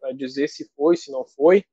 para 0.01 0.11
dizer 0.11 0.49
se 0.49 0.69
foi, 0.75 0.97
se 0.97 1.13
não 1.13 1.25
foi, 1.25 1.65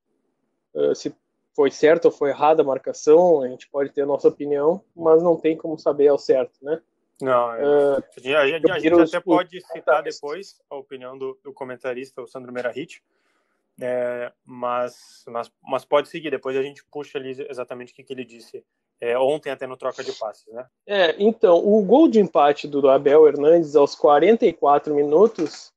uh, 0.75 0.94
se 0.94 1.12
foi 1.56 1.71
certo 1.71 2.06
ou 2.06 2.12
foi 2.12 2.30
errada 2.30 2.62
a 2.62 2.65
marcação, 2.65 3.41
a 3.41 3.47
gente 3.47 3.68
pode 3.68 3.89
ter 3.89 4.03
a 4.03 4.06
nossa 4.06 4.27
opinião, 4.27 4.83
mas 4.95 5.24
não 5.24 5.36
tem 5.36 5.57
como 5.57 5.80
saber 5.80 6.09
ao 6.09 6.19
certo, 6.19 6.53
né? 6.62 6.80
Não, 7.19 7.47
uh, 7.47 7.97
a, 7.97 8.19
gente, 8.21 8.35
a, 8.69 8.75
a 8.75 8.80
gente 8.80 9.01
até 9.01 9.19
pode 9.19 9.59
citar 9.59 10.03
depois 10.03 10.61
a 10.69 10.75
opinião 10.75 11.18
do, 11.18 11.40
do 11.44 11.52
comentarista, 11.52 12.21
o 12.21 12.28
Sandro 12.28 12.54
Merahit, 12.54 13.02
é, 13.81 14.31
mas, 14.45 15.25
mas, 15.28 15.52
mas 15.63 15.85
pode 15.85 16.07
seguir, 16.07 16.30
depois 16.30 16.56
a 16.56 16.61
gente 16.61 16.85
puxa 16.85 17.18
ali 17.18 17.47
exatamente 17.49 17.94
o 17.94 17.95
que, 17.95 18.04
que 18.04 18.13
ele 18.13 18.25
disse 18.25 18.63
é, 19.01 19.18
ontem, 19.18 19.49
até 19.49 19.65
no 19.65 19.77
troca 19.77 20.03
de 20.03 20.11
passes, 20.13 20.45
né? 20.53 20.65
É, 20.85 21.15
então, 21.18 21.57
o 21.57 21.81
gol 21.83 22.07
de 22.07 22.19
empate 22.19 22.68
do 22.68 22.89
Abel 22.89 23.27
Hernandes 23.27 23.75
aos 23.75 23.95
44 23.95 24.94
minutos 24.94 25.71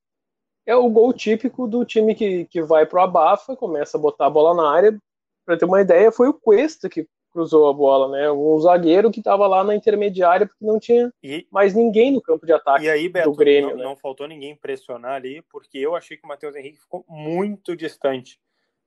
é 0.67 0.75
o 0.75 0.89
gol 0.89 1.13
típico 1.13 1.67
do 1.67 1.85
time 1.85 2.15
que, 2.15 2.47
que 2.47 2.63
vai 2.63 2.87
pro 2.87 3.01
abafa, 3.01 3.57
começa 3.57 3.97
a 3.97 4.01
botar 4.01 4.27
a 4.27 4.31
bola 4.31 4.55
na 4.55 4.71
área. 4.71 4.99
Para 5.45 5.57
ter 5.57 5.65
uma 5.65 5.81
ideia, 5.81 6.13
foi 6.13 6.29
o 6.29 6.35
Cuesta 6.35 6.89
que 6.89 7.07
cruzou 7.33 7.69
a 7.69 7.73
bola, 7.73 8.09
né? 8.09 8.31
Um 8.31 8.59
zagueiro 8.61 9.11
que 9.11 9.21
estava 9.21 9.47
lá 9.47 9.65
na 9.65 9.75
intermediária 9.75 10.47
porque 10.47 10.65
não 10.65 10.79
tinha 10.79 11.13
e, 11.23 11.47
mais 11.51 11.75
ninguém 11.75 12.13
no 12.13 12.21
campo 12.21 12.45
de 12.45 12.53
ataque 12.53 12.85
e 12.85 12.91
aí, 12.91 13.09
Beto, 13.09 13.31
do 13.31 13.37
Grêmio. 13.37 13.71
Não, 13.71 13.77
né? 13.77 13.85
não 13.85 13.97
faltou 13.97 14.29
ninguém 14.29 14.55
pressionar 14.55 15.15
ali, 15.15 15.43
porque 15.51 15.79
eu 15.79 15.97
achei 15.97 16.17
que 16.17 16.25
o 16.25 16.29
Matheus 16.29 16.55
Henrique 16.55 16.79
ficou 16.79 17.05
muito 17.09 17.75
distante 17.75 18.39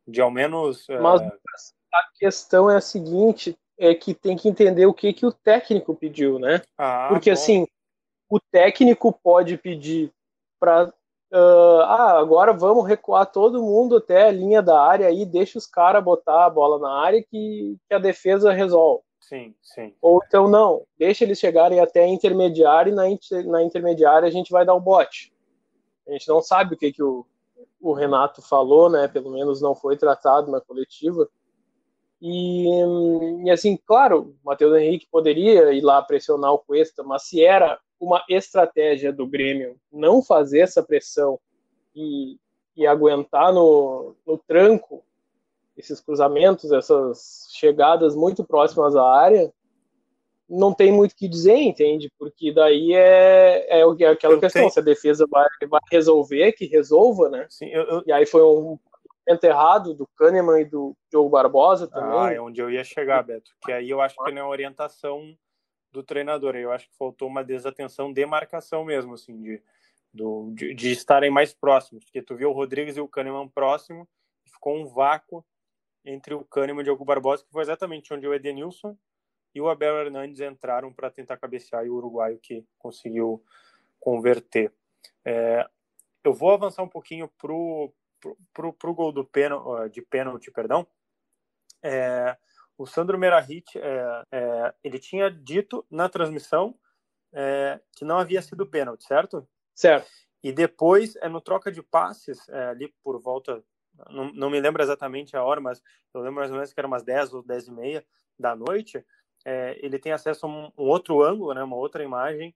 de 0.07 0.21
ao 0.21 0.29
menos. 0.29 0.85
Mas 1.01 1.21
uh... 1.21 1.31
a 1.93 2.03
questão 2.19 2.69
é 2.69 2.77
a 2.77 2.81
seguinte: 2.81 3.57
é 3.77 3.93
que 3.93 4.13
tem 4.13 4.35
que 4.35 4.47
entender 4.47 4.85
o 4.85 4.93
que, 4.93 5.13
que 5.13 5.25
o 5.25 5.31
técnico 5.31 5.95
pediu, 5.95 6.39
né? 6.39 6.61
Ah, 6.77 7.07
porque 7.09 7.29
bom. 7.29 7.33
assim, 7.33 7.67
o 8.29 8.39
técnico 8.39 9.11
pode 9.11 9.57
pedir 9.57 10.11
para 10.59 10.93
Uh, 11.33 11.81
ah, 11.81 12.19
agora 12.19 12.53
vamos 12.53 12.87
recuar 12.87 13.25
todo 13.25 13.61
mundo 13.61 13.97
até 13.97 14.27
a 14.27 14.31
linha 14.31 14.61
da 14.61 14.79
área 14.79 15.11
e 15.11 15.25
deixa 15.25 15.57
os 15.57 15.65
caras 15.65 16.03
botar 16.03 16.45
a 16.45 16.49
bola 16.49 16.79
na 16.79 17.01
área 17.01 17.21
que, 17.21 17.75
que, 17.89 17.93
a 17.93 17.99
defesa 17.99 18.53
resolve. 18.53 19.03
Sim, 19.19 19.53
sim. 19.61 19.93
Ou 20.01 20.21
então 20.25 20.47
não, 20.47 20.83
deixa 20.97 21.23
eles 21.23 21.39
chegarem 21.39 21.79
até 21.79 22.03
a 22.03 22.07
intermediária 22.07 22.91
e 22.91 22.93
na, 22.93 23.09
inter, 23.09 23.45
na 23.47 23.63
intermediária 23.63 24.27
a 24.27 24.31
gente 24.31 24.51
vai 24.51 24.63
dar 24.63 24.75
o 24.75 24.79
bote. 24.79 25.33
A 26.07 26.11
gente 26.11 26.27
não 26.27 26.41
sabe 26.41 26.75
o 26.75 26.77
que, 26.77 26.93
que 26.93 27.03
o, 27.03 27.25
o 27.81 27.91
Renato 27.91 28.41
falou, 28.41 28.89
né? 28.89 29.07
Pelo 29.07 29.31
menos 29.31 29.59
não 29.59 29.73
foi 29.73 29.97
tratado 29.97 30.51
na 30.51 30.61
coletiva. 30.61 31.27
E, 32.27 33.45
e 33.45 33.51
assim, 33.51 33.77
claro, 33.85 34.35
o 34.43 34.47
Matheus 34.47 34.75
Henrique 34.75 35.07
poderia 35.11 35.71
ir 35.71 35.81
lá 35.81 36.01
pressionar 36.01 36.53
o 36.53 36.57
Cuesta, 36.57 37.03
mas 37.03 37.27
se 37.27 37.43
era 37.43 37.79
uma 37.99 38.23
estratégia 38.27 39.13
do 39.13 39.27
Grêmio 39.27 39.75
não 39.93 40.23
fazer 40.23 40.61
essa 40.61 40.81
pressão 40.81 41.39
e, 41.95 42.39
e 42.75 42.87
aguentar 42.87 43.53
no, 43.53 44.15
no 44.25 44.39
tranco 44.39 45.03
esses 45.77 46.01
cruzamentos, 46.01 46.71
essas 46.71 47.47
chegadas 47.51 48.15
muito 48.15 48.43
próximas 48.43 48.95
à 48.95 49.03
área, 49.07 49.53
não 50.49 50.73
tem 50.73 50.91
muito 50.91 51.11
o 51.11 51.15
que 51.15 51.27
dizer, 51.27 51.57
entende? 51.57 52.11
Porque 52.17 52.51
daí 52.51 52.91
é, 52.93 53.67
é, 53.69 53.81
é 53.81 54.07
aquela 54.07 54.33
eu 54.33 54.39
questão, 54.39 54.63
tenho... 54.63 54.71
se 54.71 54.79
a 54.79 54.83
defesa 54.83 55.27
vai, 55.29 55.47
vai 55.69 55.81
resolver, 55.91 56.53
que 56.53 56.65
resolva, 56.65 57.29
né? 57.29 57.45
Sim, 57.51 57.67
eu, 57.67 57.83
eu... 57.83 58.03
E 58.07 58.11
aí 58.11 58.25
foi 58.25 58.41
um 58.41 58.79
errado 59.27 59.93
do 59.93 60.07
Kahneman 60.15 60.61
e 60.61 60.65
do 60.65 60.95
Diogo 61.09 61.29
Barbosa 61.29 61.87
também. 61.87 62.19
Ah, 62.19 62.33
é 62.33 62.39
onde 62.39 62.61
eu 62.61 62.69
ia 62.69 62.83
chegar, 62.83 63.23
Beto. 63.23 63.51
Que 63.61 63.71
aí 63.71 63.89
eu 63.89 64.01
acho 64.01 64.15
que 64.15 64.31
não 64.31 64.41
é 64.41 64.45
orientação 64.45 65.37
do 65.91 66.03
treinador. 66.03 66.55
Eu 66.55 66.71
acho 66.71 66.87
que 66.89 66.97
faltou 66.97 67.27
uma 67.27 67.43
desatenção 67.43 68.13
de 68.13 68.25
marcação 68.25 68.85
mesmo, 68.85 69.13
assim, 69.13 69.41
de, 69.41 69.61
do, 70.13 70.51
de, 70.53 70.73
de 70.73 70.91
estarem 70.91 71.31
mais 71.31 71.53
próximos. 71.53 72.03
Porque 72.03 72.21
tu 72.21 72.35
viu 72.35 72.49
o 72.49 72.53
Rodrigues 72.53 72.97
e 72.97 73.01
o 73.01 73.07
Kahneman 73.07 73.47
próximo, 73.47 74.07
ficou 74.45 74.75
um 74.75 74.85
vácuo 74.85 75.43
entre 76.03 76.33
o 76.33 76.45
Kahneman 76.45 76.79
e 76.79 76.81
o 76.81 76.83
Diogo 76.83 77.05
Barbosa, 77.05 77.43
que 77.43 77.51
foi 77.51 77.63
exatamente 77.63 78.13
onde 78.13 78.27
o 78.27 78.33
Edenilson 78.33 78.95
e 79.55 79.61
o 79.61 79.69
Abel 79.69 79.97
Hernandes 79.97 80.41
entraram 80.41 80.93
para 80.93 81.09
tentar 81.09 81.37
cabecear 81.37 81.85
e 81.85 81.89
o 81.89 81.95
uruguaio 81.95 82.37
que 82.37 82.65
conseguiu 82.77 83.41
converter. 83.99 84.71
É, 85.23 85.67
eu 86.23 86.33
vou 86.33 86.51
avançar 86.51 86.83
um 86.83 86.89
pouquinho 86.89 87.27
pro 87.37 87.91
pro, 88.53 88.73
pro 88.73 88.93
gol 88.93 89.11
do 89.11 89.25
pênalti, 89.25 89.93
de 89.93 90.01
pênalti, 90.01 90.51
perdão. 90.51 90.87
É, 91.83 92.37
o 92.77 92.85
Sandro 92.85 93.17
Merahit, 93.17 93.77
é, 93.77 94.23
é, 94.31 94.73
ele 94.83 94.99
tinha 94.99 95.29
dito 95.31 95.85
na 95.89 96.09
transmissão 96.09 96.77
é, 97.33 97.79
que 97.95 98.03
não 98.03 98.17
havia 98.17 98.41
sido 98.41 98.65
pênalti, 98.65 99.05
certo? 99.05 99.47
Certo. 99.73 100.09
E 100.43 100.51
depois, 100.51 101.15
é 101.17 101.29
no 101.29 101.41
troca 101.41 101.71
de 101.71 101.81
passes, 101.81 102.47
é, 102.49 102.67
ali 102.67 102.93
por 103.03 103.19
volta, 103.21 103.63
não, 104.09 104.31
não 104.33 104.49
me 104.49 104.59
lembro 104.59 104.83
exatamente 104.83 105.35
a 105.37 105.43
hora, 105.43 105.61
mas 105.61 105.81
eu 106.13 106.21
lembro 106.21 106.35
mais 106.35 106.51
ou 106.51 106.57
menos 106.57 106.73
que 106.73 106.79
era 106.79 106.87
umas 106.87 107.03
10 107.03 107.33
ou 107.33 107.43
10 107.43 107.67
e 107.67 107.71
meia 107.71 108.05
da 108.37 108.55
noite, 108.55 109.03
é, 109.45 109.77
ele 109.81 109.97
tem 109.97 110.11
acesso 110.11 110.45
a 110.45 110.49
um, 110.49 110.65
um, 110.77 110.83
outro 110.83 111.23
ângulo, 111.23 111.53
né, 111.53 111.63
uma 111.63 111.75
outra 111.75 112.03
imagem, 112.03 112.53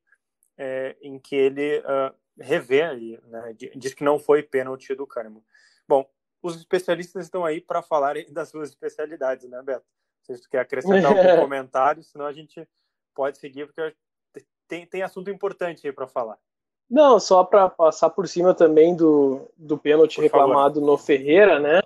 em 1.01 1.17
que 1.17 1.37
ele 1.37 1.79
uh, 1.79 2.13
ali, 2.41 3.19
né, 3.25 3.55
diz 3.75 3.93
que 3.93 4.03
não 4.03 4.19
foi 4.19 4.43
pênalti 4.43 4.95
do 4.95 5.07
Kahneman. 5.07 5.43
Bom, 5.87 6.07
os 6.41 6.55
especialistas 6.55 7.25
estão 7.25 7.43
aí 7.43 7.59
para 7.61 7.81
falarem 7.81 8.25
das 8.31 8.49
suas 8.49 8.69
especialidades, 8.69 9.49
né, 9.49 9.61
Beto? 9.61 9.85
Se 10.23 10.37
você 10.37 10.49
quer 10.49 10.59
acrescentar 10.59 11.05
algum 11.05 11.41
comentário, 11.41 12.03
senão 12.03 12.25
a 12.25 12.33
gente 12.33 12.67
pode 13.15 13.37
seguir, 13.37 13.65
porque 13.65 13.95
tem, 14.67 14.85
tem 14.85 15.01
assunto 15.01 15.29
importante 15.29 15.85
aí 15.87 15.91
para 15.91 16.07
falar. 16.07 16.37
Não, 16.89 17.19
só 17.19 17.43
para 17.43 17.69
passar 17.69 18.09
por 18.09 18.27
cima 18.27 18.53
também 18.53 18.95
do, 18.95 19.47
do 19.55 19.77
pênalti 19.77 20.15
por 20.15 20.23
reclamado 20.23 20.75
favor. 20.79 20.87
no 20.87 20.97
Ferreira, 20.97 21.59
né? 21.59 21.81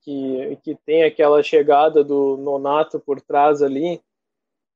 Que, 0.00 0.58
que 0.62 0.74
tem 0.74 1.04
aquela 1.04 1.42
chegada 1.42 2.04
do 2.04 2.36
Nonato 2.36 3.00
por 3.00 3.20
trás 3.20 3.62
ali. 3.62 4.00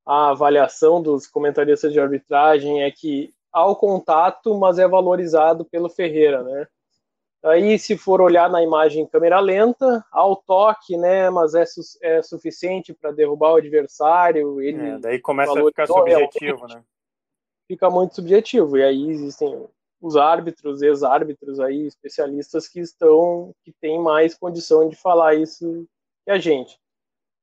A 0.05 0.31
avaliação 0.31 1.03
dos 1.03 1.27
comentaristas 1.27 1.93
de 1.93 2.01
arbitragem 2.01 2.83
é 2.83 2.91
que 2.91 3.35
há 3.53 3.67
o 3.67 3.77
contato, 3.77 4.55
mas 4.59 4.79
é 4.79 4.87
valorizado 4.87 5.65
pelo 5.65 5.89
Ferreira, 5.89 6.43
né? 6.43 6.67
Aí, 7.47 7.79
se 7.79 7.97
for 7.97 8.21
olhar 8.21 8.51
na 8.51 8.63
imagem 8.63 9.05
em 9.05 9.07
câmera 9.07 9.39
lenta, 9.39 10.05
há 10.11 10.27
o 10.27 10.35
toque, 10.35 10.97
né? 10.97 11.31
Mas 11.31 11.55
é, 11.55 11.65
su 11.65 11.81
é 12.03 12.21
suficiente 12.21 12.93
para 12.93 13.13
derrubar 13.13 13.53
o 13.53 13.57
adversário. 13.57 14.61
Ele 14.61 14.85
é, 14.85 14.99
daí 14.99 15.21
começa 15.21 15.53
a 15.53 15.65
ficar 15.65 15.87
subjetivo, 15.87 16.67
né? 16.67 16.83
Fica 17.69 17.89
muito 17.89 18.17
subjetivo. 18.17 18.77
E 18.77 18.83
aí 18.83 19.11
existem 19.11 19.65
os 20.01 20.17
árbitros, 20.17 20.83
ex-árbitros 20.83 21.61
aí, 21.61 21.87
especialistas 21.87 22.69
que 22.69 22.81
estão, 22.81 23.55
que 23.65 23.73
têm 23.81 24.01
mais 24.01 24.35
condição 24.35 24.89
de 24.89 24.97
falar 24.97 25.35
isso 25.35 25.87
que 26.25 26.31
a 26.33 26.39
gente. 26.39 26.79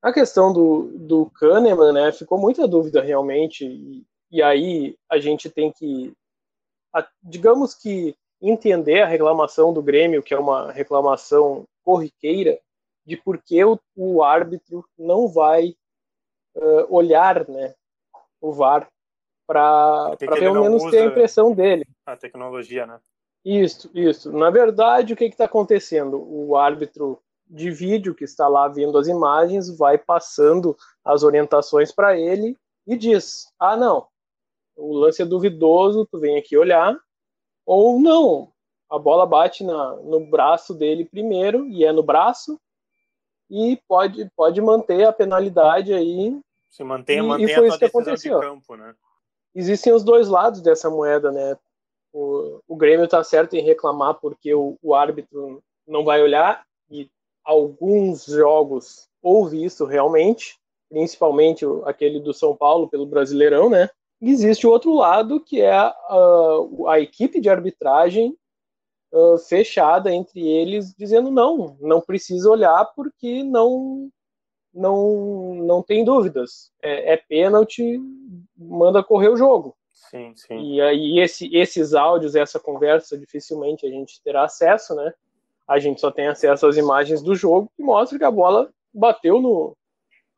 A 0.02 0.12
questão 0.12 0.52
do, 0.52 0.92
do 0.98 1.28
Kahneman, 1.28 1.94
né? 1.94 2.12
Ficou 2.12 2.38
muita 2.38 2.68
dúvida 2.68 3.02
realmente. 3.02 3.66
E, 3.66 4.06
e 4.34 4.42
aí 4.42 4.98
a 5.08 5.20
gente 5.20 5.48
tem 5.48 5.72
que, 5.72 6.12
digamos 7.22 7.76
que 7.76 8.16
entender 8.42 9.04
a 9.04 9.08
reclamação 9.08 9.72
do 9.72 9.84
Grêmio, 9.84 10.24
que 10.24 10.34
é 10.34 10.40
uma 10.40 10.72
reclamação 10.72 11.66
corriqueira, 11.84 12.60
de 13.06 13.16
por 13.16 13.38
que 13.38 13.64
o, 13.64 13.80
o 13.96 14.24
árbitro 14.24 14.84
não 14.98 15.28
vai 15.28 15.76
uh, 16.56 16.88
olhar 16.90 17.48
né, 17.48 17.76
o 18.42 18.52
VAR 18.52 18.90
para 19.46 20.18
pelo 20.18 20.62
menos 20.62 20.84
ter 20.90 21.04
a 21.04 21.06
impressão 21.06 21.54
dele. 21.54 21.86
A 22.04 22.18
tecnologia, 22.18 22.88
né? 22.88 23.00
Isso, 23.46 23.92
isso. 23.94 24.32
Na 24.32 24.50
verdade, 24.50 25.14
o 25.14 25.16
que 25.16 25.26
está 25.26 25.46
acontecendo? 25.46 26.18
O 26.18 26.58
árbitro 26.58 27.22
de 27.46 27.70
vídeo 27.70 28.16
que 28.16 28.24
está 28.24 28.48
lá 28.48 28.68
vendo 28.68 28.98
as 28.98 29.08
imagens 29.08 29.78
vai 29.78 29.96
passando 29.96 30.76
as 31.06 31.22
orientações 31.22 31.92
para 31.92 32.18
ele 32.18 32.58
e 32.88 32.98
diz: 32.98 33.52
ah, 33.60 33.78
não, 33.78 34.08
o 34.76 34.94
lance 34.98 35.22
é 35.22 35.26
duvidoso, 35.26 36.08
tu 36.12 36.20
vem 36.20 36.38
aqui 36.38 36.58
olhar, 36.58 36.98
ou 37.66 38.00
não, 38.00 38.52
a 38.90 39.00
bola 39.00 39.26
bate 39.26 39.64
na, 39.64 39.96
no 39.98 40.20
braço 40.30 40.74
dele 40.74 41.06
primeiro, 41.06 41.66
e 41.68 41.86
é 41.86 41.92
no 41.92 42.04
braço, 42.04 42.60
e 43.50 43.80
pode, 43.88 44.30
pode 44.36 44.62
manter 44.62 45.06
a 45.06 45.14
penalidade 45.14 45.94
aí. 45.94 46.40
Se 46.70 46.84
mantém, 46.84 47.20
e, 47.20 47.22
mantém 47.22 47.46
e 47.46 47.54
foi 47.54 47.66
a 47.66 47.68
isso 47.68 47.80
que 47.80 47.86
aconteceu. 47.86 48.40
Campo, 48.40 48.76
né? 48.76 48.96
Existem 49.56 49.94
os 49.94 50.04
dois 50.04 50.28
lados 50.28 50.62
dessa 50.62 50.90
moeda, 50.90 51.32
né? 51.32 51.58
O, 52.12 52.60
o 52.68 52.76
Grêmio 52.76 53.06
está 53.06 53.24
certo 53.24 53.56
em 53.56 53.62
reclamar 53.62 54.16
porque 54.20 54.54
o, 54.54 54.78
o 54.82 54.94
árbitro 54.96 55.62
não 55.88 56.04
vai 56.04 56.22
olhar, 56.22 56.66
e 56.90 57.10
alguns 57.44 58.26
jogos 58.26 59.08
houve 59.22 59.64
isso 59.64 59.86
realmente, 59.86 60.58
principalmente 60.90 61.66
aquele 61.86 62.20
do 62.20 62.34
São 62.34 62.56
Paulo 62.56 62.88
pelo 62.88 63.06
Brasileirão, 63.06 63.70
né? 63.70 63.90
Existe 64.32 64.66
o 64.66 64.70
outro 64.70 64.94
lado, 64.94 65.40
que 65.40 65.62
é 65.62 65.76
a, 65.76 65.94
a 66.88 67.00
equipe 67.00 67.42
de 67.42 67.50
arbitragem 67.50 68.38
uh, 69.12 69.38
fechada 69.38 70.14
entre 70.14 70.42
eles, 70.46 70.94
dizendo 70.96 71.30
não, 71.30 71.78
não 71.80 72.02
precisa 72.02 72.50
olhar 72.50 72.86
porque 72.96 73.44
não 73.44 74.10
não 74.74 75.56
não 75.56 75.84
tem 75.84 76.04
dúvidas. 76.04 76.72
É, 76.82 77.14
é 77.14 77.18
pênalti, 77.18 78.00
manda 78.58 79.04
correr 79.04 79.30
o 79.30 79.38
jogo. 79.38 79.76
Sim, 79.92 80.34
sim. 80.36 80.60
E 80.60 80.82
aí 80.82 81.20
esse, 81.20 81.56
esses 81.56 81.94
áudios, 81.94 82.36
essa 82.36 82.60
conversa, 82.60 83.18
dificilmente 83.18 83.86
a 83.86 83.90
gente 83.90 84.22
terá 84.24 84.44
acesso, 84.44 84.96
né? 84.96 85.14
A 85.68 85.80
gente 85.80 86.02
só 86.02 86.12
tem 86.12 86.28
acesso 86.28 86.68
às 86.68 86.78
imagens 86.78 87.22
do 87.22 87.36
jogo 87.36 87.72
que 87.76 87.84
mostra 87.84 88.18
que 88.18 88.26
a 88.26 88.32
bola 88.32 88.70
bateu 88.94 89.42
no, 89.42 89.76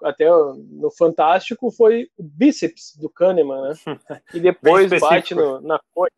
até 0.05 0.29
no 0.29 0.91
Fantástico 0.91 1.71
foi 1.71 2.07
o 2.17 2.23
bíceps 2.23 2.95
do 2.95 3.09
Kahneman, 3.09 3.69
né? 3.69 3.73
E 4.33 4.39
depois 4.39 4.89
bate 4.99 5.33
no, 5.33 5.59
na 5.61 5.79
coxa. 5.93 6.11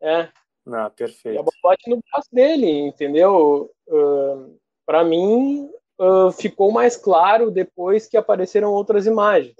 É. 0.00 0.28
Não, 0.64 0.88
perfeito. 0.90 1.36
E 1.36 1.38
a 1.38 1.42
bola 1.42 1.56
bate 1.62 1.90
no 1.90 1.98
braço 2.10 2.28
dele, 2.32 2.70
entendeu? 2.70 3.70
Uh, 3.88 4.56
Para 4.86 5.02
mim, 5.02 5.68
uh, 6.00 6.30
ficou 6.30 6.70
mais 6.70 6.96
claro 6.96 7.50
depois 7.50 8.06
que 8.06 8.16
apareceram 8.16 8.72
outras 8.72 9.04
imagens. 9.04 9.56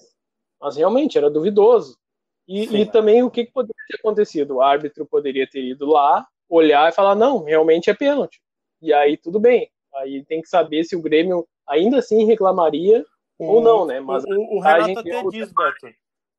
Mas 0.61 0.77
realmente 0.77 1.19
era 1.19 1.29
duvidoso. 1.29 1.99
E, 2.47 2.83
e 2.83 2.87
também 2.87 3.23
o 3.23 3.31
que, 3.31 3.45
que 3.45 3.53
poderia 3.53 3.75
ter 3.89 3.97
acontecido? 3.97 4.57
O 4.57 4.63
árbitro 4.63 5.05
poderia 5.05 5.49
ter 5.49 5.63
ido 5.63 5.87
lá, 5.87 6.27
olhar 6.49 6.89
e 6.89 6.95
falar: 6.95 7.15
não, 7.15 7.43
realmente 7.43 7.91
é 7.91 7.95
pênalti. 7.95 8.41
E 8.81 8.93
aí 8.93 9.17
tudo 9.17 9.41
bem. 9.41 9.69
Aí 9.97 10.25
tem 10.25 10.41
que 10.41 10.49
saber 10.49 10.85
se 10.85 10.95
o 10.95 11.03
Grêmio 11.03 11.47
ainda 11.67 11.99
assim 11.99 12.25
reclamaria 12.25 13.05
ou 13.39 13.63
não, 13.63 13.87
né? 13.87 14.01
Mas 14.01 14.25
o, 14.25 14.57
o 14.57 14.61
Renato 14.61 14.99
até 14.99 15.23
diz, 15.29 15.53
Beto. 15.53 15.87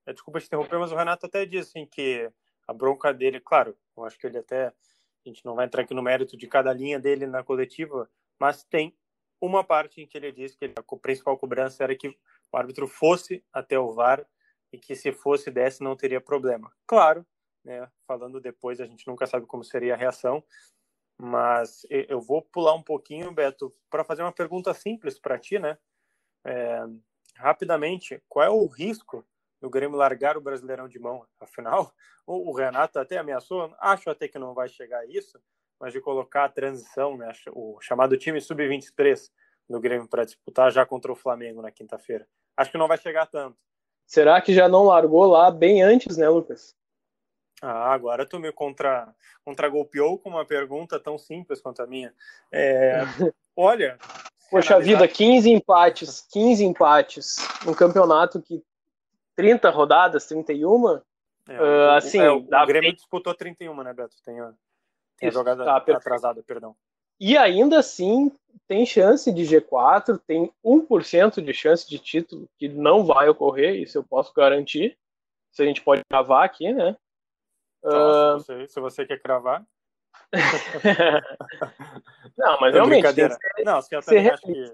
É, 0.06 0.14
desculpa 0.14 0.40
te 0.40 0.46
interromper, 0.46 0.78
mas 0.78 0.92
o 0.92 0.96
Renato 0.96 1.26
até 1.26 1.46
diz 1.46 1.68
assim 1.68 1.86
que 1.86 2.30
a 2.68 2.74
bronca 2.74 3.14
dele, 3.14 3.40
claro, 3.40 3.76
eu 3.98 4.06
acho 4.06 4.18
que 4.18 4.28
ele 4.28 4.38
até. 4.38 4.68
A 4.68 5.30
gente 5.30 5.44
não 5.44 5.56
vai 5.56 5.66
entrar 5.66 5.82
aqui 5.82 5.94
no 5.94 6.04
mérito 6.04 6.38
de 6.38 6.48
cada 6.48 6.72
linha 6.72 7.00
dele 7.00 7.26
na 7.26 7.44
coletiva, 7.44 8.10
mas 8.40 8.64
tem 8.64 8.96
uma 9.42 9.64
parte 9.64 10.02
em 10.02 10.08
que 10.08 10.18
ele 10.18 10.32
diz 10.32 10.56
que 10.56 10.66
a 10.66 10.98
principal 10.98 11.38
cobrança 11.38 11.84
era 11.84 11.96
que 11.96 12.10
o 12.10 12.58
árbitro 12.58 12.88
fosse 12.88 13.44
até 13.52 13.78
o 13.78 13.94
VAR 13.94 14.26
e 14.72 14.78
que 14.78 14.96
se 14.96 15.12
fosse 15.12 15.50
desse 15.50 15.84
não 15.84 15.96
teria 15.96 16.22
problema. 16.22 16.72
Claro, 16.86 17.26
né, 17.64 17.90
falando 18.08 18.40
depois, 18.40 18.80
a 18.80 18.86
gente 18.86 19.08
nunca 19.08 19.26
sabe 19.26 19.48
como 19.48 19.64
seria 19.64 19.96
a 19.96 19.98
reação, 19.98 20.44
mas 21.20 21.86
eu 21.90 22.22
vou 22.22 22.42
pular 22.42 22.76
um 22.76 22.84
pouquinho, 22.84 23.32
Beto, 23.32 23.74
para 23.90 24.04
fazer 24.04 24.22
uma 24.22 24.32
pergunta 24.32 24.74
simples 24.74 25.20
para 25.20 25.40
ti, 25.40 25.58
né? 25.58 25.78
É, 26.46 26.86
rapidamente, 27.36 28.22
qual 28.30 28.46
é 28.46 28.50
o 28.50 28.68
risco 28.68 29.26
do 29.60 29.70
Grêmio 29.70 29.98
largar 29.98 30.38
o 30.38 30.42
Brasileirão 30.42 30.88
de 30.88 31.00
mão? 31.00 31.26
Afinal, 31.40 31.92
o 32.26 32.54
Renato 32.54 33.00
até 33.00 33.18
ameaçou, 33.18 33.76
acho 33.80 34.10
até 34.10 34.28
que 34.28 34.40
não 34.40 34.54
vai 34.54 34.70
chegar 34.70 35.00
a 35.00 35.06
isso, 35.06 35.40
mas 35.80 35.92
de 35.92 36.00
colocar 36.00 36.46
a 36.46 36.50
transição, 36.50 37.18
né, 37.18 37.32
o 37.52 37.80
chamado 37.82 38.18
time 38.18 38.40
sub-23 38.40 39.30
do 39.70 39.80
Grêmio 39.80 40.08
para 40.08 40.26
disputar 40.26 40.72
já 40.72 40.86
contra 40.86 41.12
o 41.12 41.16
Flamengo 41.16 41.62
na 41.62 41.72
quinta-feira. 41.72 42.28
Acho 42.56 42.72
que 42.72 42.78
não 42.78 42.88
vai 42.88 42.98
chegar 42.98 43.26
tanto. 43.26 43.58
Será 44.06 44.40
que 44.40 44.54
já 44.54 44.70
não 44.70 44.84
largou 44.84 45.26
lá 45.26 45.50
bem 45.50 45.82
antes, 45.82 46.18
né, 46.18 46.30
Lucas? 46.30 46.76
Ah, 47.62 47.92
agora 47.92 48.26
tu 48.26 48.40
me 48.40 48.52
contra, 48.52 49.14
contra 49.44 49.68
golpeou 49.68 50.20
com 50.20 50.30
uma 50.30 50.46
pergunta 50.46 51.00
tão 51.00 51.18
simples 51.18 51.60
quanto 51.60 51.82
a 51.82 51.88
minha. 51.88 52.14
É, 52.52 53.02
olha, 53.56 53.98
Poxa 54.56 54.80
vida, 54.80 55.06
15 55.06 55.52
empates, 55.52 56.26
15 56.32 56.64
empates. 56.64 57.36
Um 57.68 57.74
campeonato 57.74 58.42
que 58.42 58.64
30 59.36 59.70
rodadas, 59.70 60.26
31. 60.28 61.02
É, 61.50 61.60
uh, 61.60 61.90
assim, 61.92 62.20
é, 62.20 62.32
o, 62.32 62.38
o 62.38 62.66
Grêmio 62.66 62.96
disputou 62.96 63.36
31, 63.36 63.84
né, 63.84 63.94
Beto? 63.94 64.16
Tem 64.24 64.40
a, 64.40 64.54
tem 65.18 65.28
a 65.28 65.32
jogada 65.34 65.66
tá, 65.66 65.76
atrasada, 65.76 66.42
perdão. 66.42 66.74
E 67.20 67.38
ainda 67.38 67.80
assim, 67.80 68.32
tem 68.66 68.86
chance 68.86 69.30
de 69.30 69.44
G4, 69.44 70.22
tem 70.26 70.50
1% 70.64 71.44
de 71.44 71.54
chance 71.54 71.90
de 71.90 72.00
título, 72.00 72.48
que 72.58 72.70
não 72.70 73.04
vai 73.04 73.28
ocorrer, 73.28 73.76
isso 73.76 73.98
eu 73.98 74.06
posso 74.06 74.34
garantir. 74.34 74.98
Se 75.52 75.64
a 75.64 75.66
gente 75.66 75.82
pode 75.82 76.02
gravar 76.10 76.46
aqui, 76.46 76.72
né? 76.72 76.96
Então, 77.80 78.38
uh... 78.38 78.40
se, 78.40 78.46
você, 78.46 78.68
se, 78.68 78.80
você, 78.80 79.06
quer 79.06 79.22
cravar. 79.22 79.66
não, 82.38 82.60
mas 82.60 82.74
é 82.74 82.78
realmente. 82.78 83.14
Ser, 83.14 83.38
não, 83.64 83.80
eu 83.92 84.02
também 84.02 84.30
acho 84.30 84.42
que, 84.42 84.72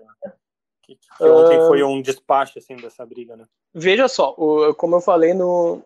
que, 0.84 0.96
que 0.96 1.24
ontem 1.24 1.60
uh... 1.60 1.68
foi 1.68 1.84
um 1.84 2.02
despacho 2.02 2.60
assim, 2.60 2.76
dessa 2.76 3.06
briga, 3.06 3.36
né? 3.36 3.46
Veja 3.74 4.08
só, 4.08 4.34
o, 4.38 4.74
como 4.76 4.96
eu 4.96 5.02
falei 5.02 5.34
no. 5.34 5.84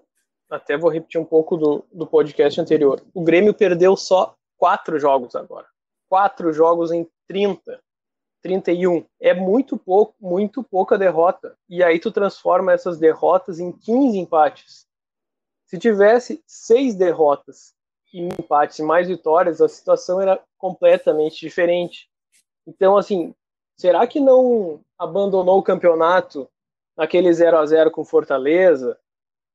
Até 0.50 0.77
vou 0.77 0.91
repetir 0.91 1.20
um 1.20 1.25
pouco 1.25 1.58
do, 1.58 1.84
do 1.91 2.05
podcast 2.05 2.62
anterior. 2.62 3.01
O 3.13 3.24
Grêmio 3.24 3.53
perdeu 3.53 3.98
só 3.98 4.36
quatro 4.58 5.00
jogos 5.00 5.36
agora. 5.36 5.65
Quatro 6.08 6.53
jogos 6.53 6.91
em 6.91 7.08
30. 7.27 7.79
31. 8.46 9.03
É 9.20 9.34
muito 9.34 9.75
pouco, 9.75 10.13
muito 10.22 10.63
pouca 10.63 11.00
derrota. 11.00 11.58
E 11.67 11.84
aí 11.84 12.00
tu 12.00 12.12
transforma 12.12 12.72
essas 12.72 13.00
derrotas 13.00 13.60
em 13.60 13.72
15 13.72 14.20
empates. 14.20 14.86
Se 15.65 15.79
tivesse 15.79 16.44
seis 16.46 16.94
derrotas 16.94 17.74
e 18.13 18.22
empates 18.22 18.77
e 18.77 18.84
mais 18.84 19.08
vitórias, 19.08 19.62
a 19.62 19.67
situação 19.67 20.22
era 20.22 20.39
completamente 20.65 21.39
diferente. 21.39 22.10
Então, 22.65 22.98
assim, 22.98 23.36
será 23.77 24.07
que 24.07 24.19
não 24.19 24.81
abandonou 24.98 25.60
o 25.60 25.63
campeonato 25.63 26.50
naquele 26.98 27.31
0 27.31 27.60
a 27.60 27.65
0 27.67 27.91
com 27.91 28.03
Fortaleza? 28.03 28.98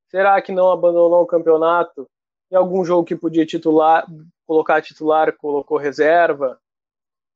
Será 0.08 0.40
que 0.40 0.52
não 0.52 0.70
abandonou 0.70 1.22
o 1.22 1.26
campeonato 1.26 2.08
em 2.48 2.54
algum 2.54 2.84
jogo 2.84 3.04
que 3.04 3.16
podia 3.16 3.44
titular, 3.44 4.06
colocar 4.46 4.80
titular, 4.82 5.36
colocou 5.36 5.78
reserva? 5.78 6.60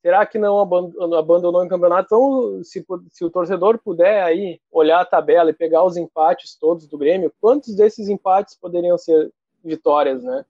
Será 0.01 0.25
que 0.25 0.39
não 0.39 0.61
abandonou 0.61 1.65
o 1.65 1.69
campeonato? 1.69 2.07
Então, 2.07 2.63
se, 2.63 2.87
se, 3.11 3.25
o 3.25 3.31
torcedor 3.31 3.79
puder 3.79 4.23
aí 4.23 4.61
olhar 4.71 5.01
a 5.01 5.05
tabela 5.05 5.51
e 5.51 5.55
pegar 5.55 5.83
os 5.83 5.97
empates 5.97 6.57
todos 6.57 6.87
do 6.87 6.97
Grêmio, 6.97 7.33
quantos 7.41 7.75
desses 7.75 8.09
empates 8.09 8.55
poderiam 8.55 8.97
ser 8.97 9.33
vitórias, 9.65 10.23
né? 10.23 10.45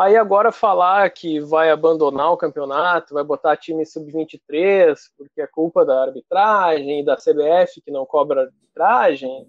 Aí 0.00 0.16
agora 0.16 0.50
falar 0.50 1.10
que 1.10 1.40
vai 1.40 1.70
abandonar 1.70 2.32
o 2.32 2.36
campeonato, 2.36 3.14
vai 3.14 3.22
botar 3.22 3.56
time 3.56 3.84
sub-23, 3.84 4.96
porque 5.18 5.42
é 5.42 5.46
culpa 5.46 5.84
da 5.84 6.02
arbitragem 6.02 7.00
e 7.00 7.04
da 7.04 7.16
CBF 7.16 7.82
que 7.84 7.90
não 7.90 8.06
cobra 8.06 8.42
arbitragem, 8.42 9.46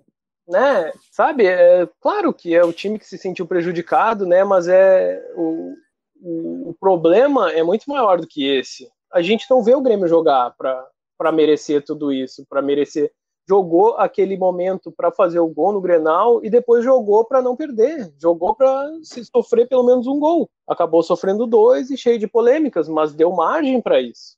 né? 0.47 0.91
Sabe? 1.11 1.45
É 1.47 1.87
claro 2.01 2.33
que 2.33 2.53
é 2.53 2.63
o 2.63 2.73
time 2.73 2.99
que 2.99 3.07
se 3.07 3.17
sentiu 3.17 3.47
prejudicado, 3.47 4.25
né? 4.25 4.43
Mas 4.43 4.67
é 4.67 5.23
o, 5.35 5.73
o, 6.21 6.69
o 6.71 6.75
problema 6.79 7.51
é 7.51 7.63
muito 7.63 7.89
maior 7.89 8.19
do 8.19 8.27
que 8.27 8.45
esse 8.45 8.89
a 9.11 9.21
gente 9.21 9.45
não 9.49 9.61
vê 9.61 9.75
o 9.75 9.81
Grêmio 9.81 10.07
jogar 10.07 10.51
para 10.51 11.31
merecer 11.31 11.83
tudo 11.83 12.11
isso, 12.11 12.45
para 12.47 12.61
merecer. 12.61 13.11
Jogou 13.51 13.97
aquele 13.97 14.37
momento 14.37 14.93
para 14.93 15.11
fazer 15.11 15.41
o 15.41 15.47
gol 15.49 15.73
no 15.73 15.81
Grenal 15.81 16.41
e 16.41 16.49
depois 16.49 16.85
jogou 16.85 17.25
para 17.25 17.41
não 17.41 17.53
perder, 17.53 18.09
jogou 18.17 18.55
para 18.55 18.89
se 19.03 19.25
sofrer 19.25 19.67
pelo 19.67 19.83
menos 19.83 20.07
um 20.07 20.17
gol. 20.17 20.49
Acabou 20.65 21.03
sofrendo 21.03 21.45
dois 21.45 21.89
e 21.89 21.97
cheio 21.97 22.17
de 22.17 22.29
polêmicas, 22.29 22.87
mas 22.87 23.13
deu 23.13 23.29
margem 23.33 23.81
para 23.81 23.99
isso. 23.99 24.37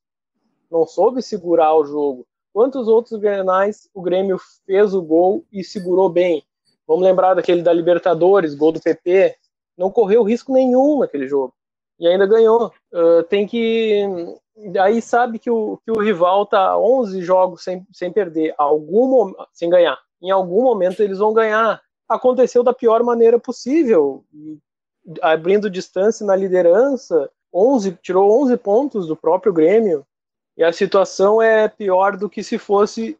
Não 0.71 0.87
soube 0.87 1.21
segurar 1.21 1.75
o 1.75 1.85
jogo. 1.85 2.25
Quantos 2.51 2.87
outros 2.87 3.19
Grenais 3.19 3.87
o 3.93 4.01
Grêmio 4.01 4.39
fez 4.65 4.95
o 4.95 5.01
gol 5.03 5.45
e 5.53 5.63
segurou 5.63 6.09
bem? 6.09 6.43
Vamos 6.87 7.03
lembrar 7.03 7.35
daquele 7.35 7.61
da 7.61 7.71
Libertadores, 7.71 8.55
gol 8.55 8.71
do 8.71 8.81
PP. 8.81 9.35
Não 9.77 9.91
correu 9.91 10.23
risco 10.23 10.51
nenhum 10.51 10.97
naquele 10.97 11.27
jogo 11.27 11.53
e 11.99 12.07
ainda 12.07 12.25
ganhou. 12.25 12.71
Uh, 12.91 13.23
tem 13.29 13.47
que. 13.47 14.03
Aí 14.79 15.01
sabe 15.01 15.39
que 15.39 15.49
o, 15.49 15.77
que 15.83 15.91
o 15.91 15.99
rival 15.99 16.45
tá 16.45 16.77
11 16.77 17.21
jogos 17.21 17.63
sem, 17.63 17.85
sem 17.91 18.11
perder, 18.11 18.53
algum 18.57 19.33
sem 19.51 19.69
ganhar. 19.69 19.97
Em 20.21 20.29
algum 20.29 20.63
momento 20.63 21.01
eles 21.01 21.17
vão 21.17 21.33
ganhar. 21.33 21.81
Aconteceu 22.07 22.63
da 22.63 22.73
pior 22.73 23.01
maneira 23.03 23.39
possível, 23.39 24.23
abrindo 25.21 25.69
distância 25.69 26.25
na 26.25 26.35
liderança. 26.35 27.29
11, 27.53 27.97
tirou 28.01 28.41
11 28.43 28.57
pontos 28.57 29.07
do 29.07 29.15
próprio 29.15 29.53
Grêmio. 29.53 30.05
E 30.55 30.63
a 30.63 30.71
situação 30.71 31.41
é 31.41 31.67
pior 31.67 32.15
do 32.15 32.29
que 32.29 32.43
se 32.43 32.59
fosse 32.59 33.17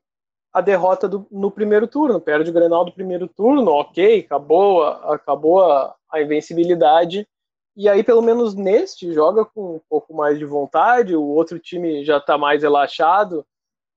a 0.54 0.62
derrota 0.62 1.08
do, 1.08 1.26
no 1.32 1.50
primeiro 1.50 1.88
turno. 1.88 2.22
Perde 2.22 2.52
o 2.52 2.54
Grenal 2.54 2.86
do 2.86 2.92
primeiro 2.92 3.28
turno, 3.28 3.72
ok, 3.72 4.20
acabou, 4.20 4.84
acabou 4.84 5.64
a, 5.64 5.96
a 6.12 6.22
invencibilidade 6.22 7.28
e 7.76 7.90
aí, 7.90 8.04
pelo 8.04 8.22
menos 8.22 8.54
neste, 8.54 9.12
joga 9.12 9.44
com 9.44 9.76
um 9.76 9.82
pouco 9.90 10.14
mais 10.14 10.38
de 10.38 10.46
vontade, 10.46 11.16
o 11.16 11.24
outro 11.24 11.58
time 11.60 12.06
já 12.06 12.18
está 12.18 12.38
mais 12.38 12.62
relaxado, 12.62 13.46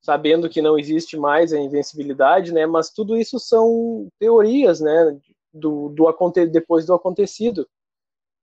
sabendo 0.03 0.49
que 0.49 0.63
não 0.63 0.79
existe 0.79 1.17
mais 1.17 1.53
a 1.53 1.59
invencibilidade, 1.59 2.53
né? 2.53 2.65
Mas 2.65 2.91
tudo 2.91 3.17
isso 3.17 3.39
são 3.39 4.09
teorias, 4.19 4.81
né? 4.81 5.19
Do, 5.53 5.91
do 5.91 6.07
depois 6.51 6.87
do 6.87 6.95
acontecido. 6.95 7.69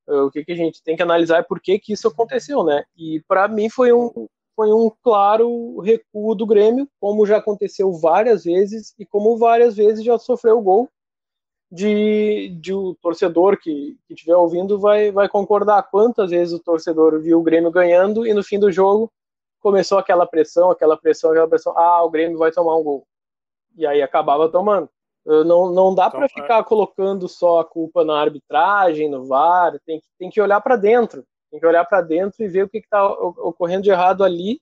O 0.08 0.30
que, 0.30 0.43
que 0.43 0.52
a 0.52 0.56
gente 0.56 0.84
tem 0.84 0.96
que 0.96 1.04
analisar 1.04 1.39
é 1.39 1.43
por 1.43 1.60
que, 1.60 1.80
que 1.80 1.93
isso 1.93 2.08
aconteceu, 2.08 2.63
né? 2.63 2.84
E 2.96 3.22
para 3.28 3.48
mim 3.48 3.69
foi 3.69 3.93
um, 3.93 4.28
foi 4.56 4.72
um 4.72 4.91
claro 5.02 5.80
recuo 5.80 6.36
do 6.36 6.46
Grêmio, 6.46 6.88
como 7.00 7.26
já 7.26 7.38
aconteceu 7.38 7.91
várias 7.93 8.43
vezes 8.43 8.93
e 9.00 9.06
como 9.06 9.38
várias 9.38 9.76
vezes 9.76 10.04
já 10.04 10.19
sofreu 10.19 10.62
gol 10.62 10.89
de, 11.73 12.49
de 12.62 12.71
o 12.71 12.93
torcedor 13.01 13.57
que 13.57 13.97
estiver 14.07 14.36
ouvindo 14.36 14.79
vai, 14.79 15.12
vai 15.12 15.27
concordar 15.27 15.81
quantas 15.89 16.29
vezes 16.29 16.53
o 16.53 16.63
torcedor 16.63 17.19
viu 17.19 17.39
o 17.39 17.43
Grêmio 17.43 17.71
ganhando 17.71 18.27
e 18.27 18.33
no 18.33 18.43
fim 18.43 18.59
do 18.59 18.71
jogo 18.71 19.12
começou 19.59 19.97
aquela 19.97 20.27
pressão, 20.27 20.69
aquela 20.69 20.95
pressão, 20.95 21.31
aquela 21.31 21.47
pressão, 21.47 21.75
ah, 21.75 22.03
o 22.03 22.12
Grêmio 22.12 22.38
vai 22.38 22.51
tomar 22.51 22.77
um 22.77 22.83
gol. 22.83 23.07
E 23.75 23.88
aí 23.88 24.03
acabava 24.03 24.47
tomando. 24.49 24.88
Não, 25.25 25.71
não 25.71 25.95
dá 25.95 26.07
então, 26.07 26.19
para 26.19 26.29
ficar 26.29 26.59
é... 26.59 26.63
colocando 26.63 27.27
só 27.27 27.62
a 27.62 27.65
culpa 27.65 28.03
na 28.03 28.21
arbitragem, 28.21 29.09
no 29.09 29.25
VAR, 29.25 29.79
tem 29.83 29.99
que, 29.99 30.05
tem 30.19 30.29
que 30.29 30.39
olhar 30.39 30.62
para 30.62 30.75
dentro, 30.75 31.25
tem 31.49 31.59
que 31.59 31.65
olhar 31.65 31.86
para 31.86 32.01
dentro 32.01 32.43
e 32.43 32.47
ver 32.47 32.65
o 32.65 32.69
que 32.69 32.77
está 32.77 33.12
ocorrendo 33.12 33.81
de 33.81 33.89
errado 33.89 34.23
ali 34.23 34.62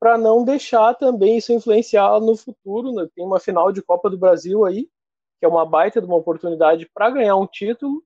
para 0.00 0.16
não 0.16 0.42
deixar 0.42 0.94
também 0.94 1.36
isso 1.36 1.52
influenciar 1.52 2.18
no 2.18 2.34
futuro. 2.34 2.92
Né? 2.92 3.06
Tem 3.14 3.26
uma 3.26 3.40
final 3.40 3.70
de 3.72 3.82
Copa 3.82 4.08
do 4.08 4.16
Brasil 4.16 4.64
aí, 4.64 4.88
que 5.38 5.44
é 5.44 5.48
uma 5.48 5.66
baita 5.66 6.00
de 6.00 6.06
uma 6.06 6.16
oportunidade 6.16 6.88
para 6.92 7.10
ganhar 7.10 7.36
um 7.36 7.46
título 7.46 8.02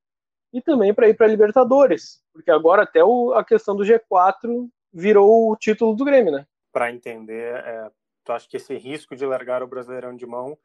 e 0.52 0.60
também 0.60 0.92
para 0.92 1.08
ir 1.08 1.16
para 1.16 1.26
a 1.26 1.28
Libertadores, 1.28 2.22
porque 2.32 2.50
agora 2.50 2.82
até 2.82 3.04
o, 3.04 3.32
a 3.34 3.44
questão 3.44 3.76
do 3.76 3.84
G4 3.84 4.68
virou 4.92 5.50
o 5.50 5.56
título 5.56 5.94
do 5.94 6.04
Grêmio, 6.04 6.32
né? 6.32 6.46
Para 6.72 6.90
entender, 6.90 7.54
é, 7.54 7.90
tu 8.24 8.32
acha 8.32 8.48
que 8.48 8.56
esse 8.56 8.76
risco 8.76 9.14
de 9.14 9.24
largar 9.24 9.62
o 9.62 9.68
Brasileirão 9.68 10.16
de 10.16 10.26
mão, 10.26 10.58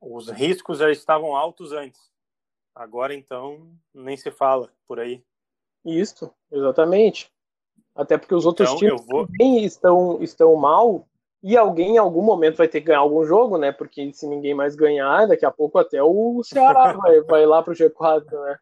os 0.00 0.30
riscos 0.30 0.78
já 0.78 0.90
estavam 0.90 1.36
altos 1.36 1.72
antes. 1.72 2.00
Agora 2.74 3.14
então 3.14 3.70
nem 3.92 4.16
se 4.16 4.30
fala 4.30 4.72
por 4.86 4.98
aí. 4.98 5.22
Isso, 5.84 6.32
exatamente. 6.50 7.30
Até 7.94 8.16
porque 8.16 8.34
os 8.34 8.46
outros 8.46 8.68
então, 8.68 8.78
times 8.78 9.06
vou... 9.06 9.26
também 9.26 9.64
estão, 9.64 10.22
estão 10.22 10.54
mal 10.56 11.06
e 11.42 11.56
alguém 11.56 11.94
em 11.94 11.98
algum 11.98 12.22
momento 12.22 12.56
vai 12.56 12.68
ter 12.68 12.80
que 12.80 12.88
ganhar 12.88 13.00
algum 13.00 13.24
jogo, 13.24 13.56
né? 13.56 13.72
Porque 13.72 14.12
se 14.12 14.26
ninguém 14.26 14.54
mais 14.54 14.76
ganhar, 14.76 15.26
daqui 15.26 15.46
a 15.46 15.50
pouco 15.50 15.78
até 15.78 16.02
o 16.02 16.42
Ceará 16.44 16.92
vai, 16.92 17.20
vai 17.22 17.46
lá 17.46 17.62
pro 17.62 17.74
G4, 17.74 18.30
né? 18.30 18.58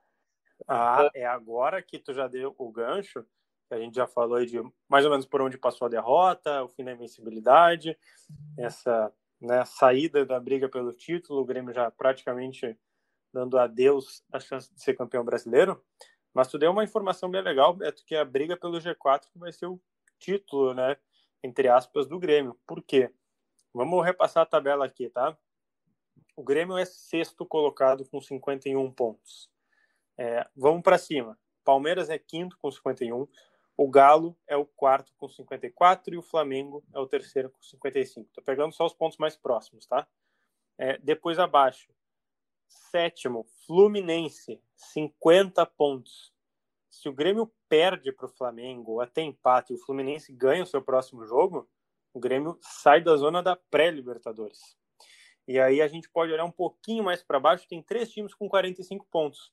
Ah, 0.66 1.08
é 1.14 1.26
agora 1.26 1.82
que 1.82 1.98
tu 1.98 2.12
já 2.12 2.28
deu 2.28 2.54
o 2.56 2.70
gancho, 2.70 3.24
que 3.68 3.74
a 3.74 3.78
gente 3.78 3.94
já 3.94 4.06
falou 4.06 4.36
aí 4.36 4.46
de 4.46 4.60
mais 4.88 5.04
ou 5.04 5.10
menos 5.10 5.26
por 5.26 5.40
onde 5.40 5.58
passou 5.58 5.86
a 5.86 5.90
derrota, 5.90 6.62
o 6.62 6.68
fim 6.68 6.84
da 6.84 6.92
invencibilidade, 6.92 7.96
essa 8.56 9.12
né, 9.40 9.64
saída 9.64 10.26
da 10.26 10.38
briga 10.38 10.68
pelo 10.68 10.92
título, 10.92 11.40
o 11.40 11.44
Grêmio 11.44 11.72
já 11.72 11.90
praticamente 11.90 12.76
dando 13.32 13.58
adeus 13.58 14.22
à 14.32 14.40
chance 14.40 14.72
de 14.72 14.82
ser 14.82 14.94
campeão 14.94 15.24
brasileiro. 15.24 15.82
Mas 16.34 16.48
tu 16.48 16.58
deu 16.58 16.70
uma 16.70 16.84
informação 16.84 17.30
bem 17.30 17.42
legal, 17.42 17.74
Beto, 17.74 18.04
que 18.04 18.14
é 18.14 18.20
a 18.20 18.24
briga 18.24 18.56
pelo 18.56 18.78
G4 18.78 19.22
que 19.32 19.38
vai 19.38 19.52
ser 19.52 19.66
o 19.66 19.80
título, 20.18 20.74
né? 20.74 20.96
Entre 21.42 21.68
aspas, 21.68 22.06
do 22.06 22.18
Grêmio. 22.18 22.58
Por 22.66 22.82
quê? 22.82 23.12
Vamos 23.72 24.04
repassar 24.04 24.42
a 24.42 24.46
tabela 24.46 24.86
aqui, 24.86 25.08
tá? 25.08 25.36
O 26.36 26.42
Grêmio 26.42 26.76
é 26.76 26.84
sexto 26.84 27.44
colocado 27.44 28.08
com 28.08 28.20
51 28.20 28.90
pontos. 28.92 29.50
É, 30.16 30.46
vamos 30.56 30.82
para 30.82 30.98
cima. 30.98 31.38
Palmeiras 31.64 32.08
é 32.10 32.18
quinto 32.18 32.56
com 32.60 32.70
51. 32.70 33.26
O 33.76 33.88
Galo 33.88 34.36
é 34.46 34.56
o 34.56 34.66
quarto 34.66 35.12
com 35.16 35.28
54 35.28 36.14
e 36.14 36.18
o 36.18 36.22
Flamengo 36.22 36.84
é 36.92 36.98
o 36.98 37.06
terceiro 37.06 37.50
com 37.50 37.62
55. 37.62 38.28
Tô 38.32 38.42
pegando 38.42 38.72
só 38.72 38.84
os 38.86 38.94
pontos 38.94 39.18
mais 39.18 39.36
próximos, 39.36 39.86
tá? 39.86 40.06
É, 40.76 40.98
depois 40.98 41.38
abaixo. 41.38 41.92
Sétimo, 42.68 43.46
Fluminense, 43.66 44.60
50 44.74 45.64
pontos 45.66 46.32
se 46.90 47.08
o 47.08 47.12
Grêmio 47.12 47.52
perde 47.68 48.12
para 48.12 48.26
o 48.26 48.32
Flamengo 48.32 48.92
ou 48.92 49.00
até 49.00 49.22
empate 49.22 49.72
e 49.72 49.76
o 49.76 49.78
Fluminense 49.78 50.32
ganha 50.32 50.62
o 50.62 50.66
seu 50.66 50.82
próximo 50.82 51.24
jogo, 51.24 51.68
o 52.12 52.20
Grêmio 52.20 52.58
sai 52.60 53.00
da 53.02 53.16
zona 53.16 53.42
da 53.42 53.56
pré-Libertadores. 53.56 54.58
E 55.46 55.58
aí 55.58 55.80
a 55.80 55.88
gente 55.88 56.10
pode 56.10 56.32
olhar 56.32 56.44
um 56.44 56.50
pouquinho 56.50 57.04
mais 57.04 57.22
para 57.22 57.40
baixo, 57.40 57.68
tem 57.68 57.82
três 57.82 58.10
times 58.10 58.34
com 58.34 58.48
45 58.48 59.06
pontos. 59.10 59.52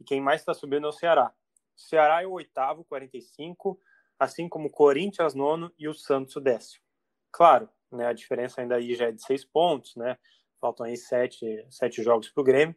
E 0.00 0.04
quem 0.04 0.20
mais 0.20 0.40
está 0.40 0.54
subindo 0.54 0.86
é 0.86 0.90
o 0.90 0.92
Ceará. 0.92 1.32
O 1.76 1.80
Ceará 1.80 2.22
é 2.22 2.26
o 2.26 2.32
oitavo, 2.32 2.84
45, 2.84 3.78
assim 4.18 4.48
como 4.48 4.68
o 4.68 4.70
Corinthians, 4.70 5.34
nono, 5.34 5.72
e 5.78 5.88
o 5.88 5.94
Santos, 5.94 6.42
décimo. 6.42 6.82
Claro, 7.30 7.68
né, 7.90 8.06
a 8.06 8.12
diferença 8.12 8.60
ainda 8.60 8.76
aí 8.76 8.94
já 8.94 9.08
é 9.08 9.12
de 9.12 9.22
seis 9.22 9.44
pontos, 9.44 9.96
né? 9.96 10.16
Faltam 10.60 10.86
aí 10.86 10.96
sete, 10.96 11.66
sete 11.70 12.02
jogos 12.02 12.30
para 12.30 12.40
o 12.40 12.44
Grêmio. 12.44 12.76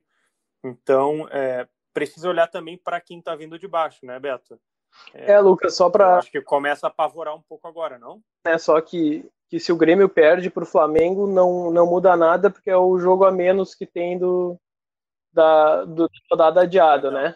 Então, 0.63 1.27
é, 1.29 1.67
precisa 1.93 2.29
olhar 2.29 2.47
também 2.47 2.77
para 2.77 3.01
quem 3.01 3.19
está 3.19 3.35
vindo 3.35 3.57
de 3.57 3.67
baixo, 3.67 4.05
né, 4.05 4.19
Beto? 4.19 4.59
É, 5.13 5.33
é 5.33 5.39
Lucas, 5.39 5.75
só 5.75 5.89
para. 5.89 6.17
Acho 6.17 6.31
que 6.31 6.41
começa 6.41 6.87
a 6.87 6.89
apavorar 6.89 7.35
um 7.35 7.41
pouco 7.41 7.67
agora, 7.67 7.97
não? 7.99 8.21
É, 8.45 8.57
só 8.57 8.79
que, 8.81 9.29
que 9.49 9.59
se 9.59 9.71
o 9.71 9.77
Grêmio 9.77 10.09
perde 10.09 10.49
para 10.49 10.63
o 10.63 10.67
Flamengo, 10.67 11.27
não, 11.27 11.71
não 11.71 11.85
muda 11.85 12.15
nada, 12.15 12.49
porque 12.49 12.69
é 12.69 12.77
o 12.77 12.97
jogo 12.97 13.25
a 13.25 13.31
menos 13.31 13.75
que 13.75 13.85
tem 13.85 14.17
do, 14.17 14.57
da 15.31 15.85
do, 15.85 16.09
rodada 16.29 16.61
adiada, 16.61 17.11
né? 17.11 17.35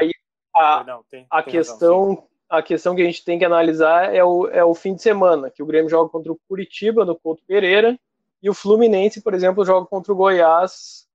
Aí 0.00 0.12
a, 0.54 0.84
não, 0.84 1.04
tem, 1.10 1.26
a 1.30 1.42
tem 1.42 1.52
questão. 1.52 2.08
Razão, 2.08 2.30
a 2.48 2.62
questão 2.62 2.96
que 2.96 3.02
a 3.02 3.04
gente 3.04 3.24
tem 3.24 3.38
que 3.38 3.44
analisar 3.44 4.12
é 4.12 4.24
o, 4.24 4.48
é 4.48 4.64
o 4.64 4.74
fim 4.74 4.94
de 4.94 5.02
semana, 5.02 5.50
que 5.50 5.62
o 5.62 5.66
Grêmio 5.66 5.88
joga 5.88 6.10
contra 6.10 6.32
o 6.32 6.40
Curitiba 6.48 7.04
no 7.04 7.16
Couto 7.16 7.44
Pereira 7.46 7.96
e 8.42 8.50
o 8.50 8.54
Fluminense, 8.54 9.22
por 9.22 9.34
exemplo, 9.34 9.64
joga 9.64 9.86
contra 9.86 10.12
o 10.12 10.16
Goiás 10.16 11.06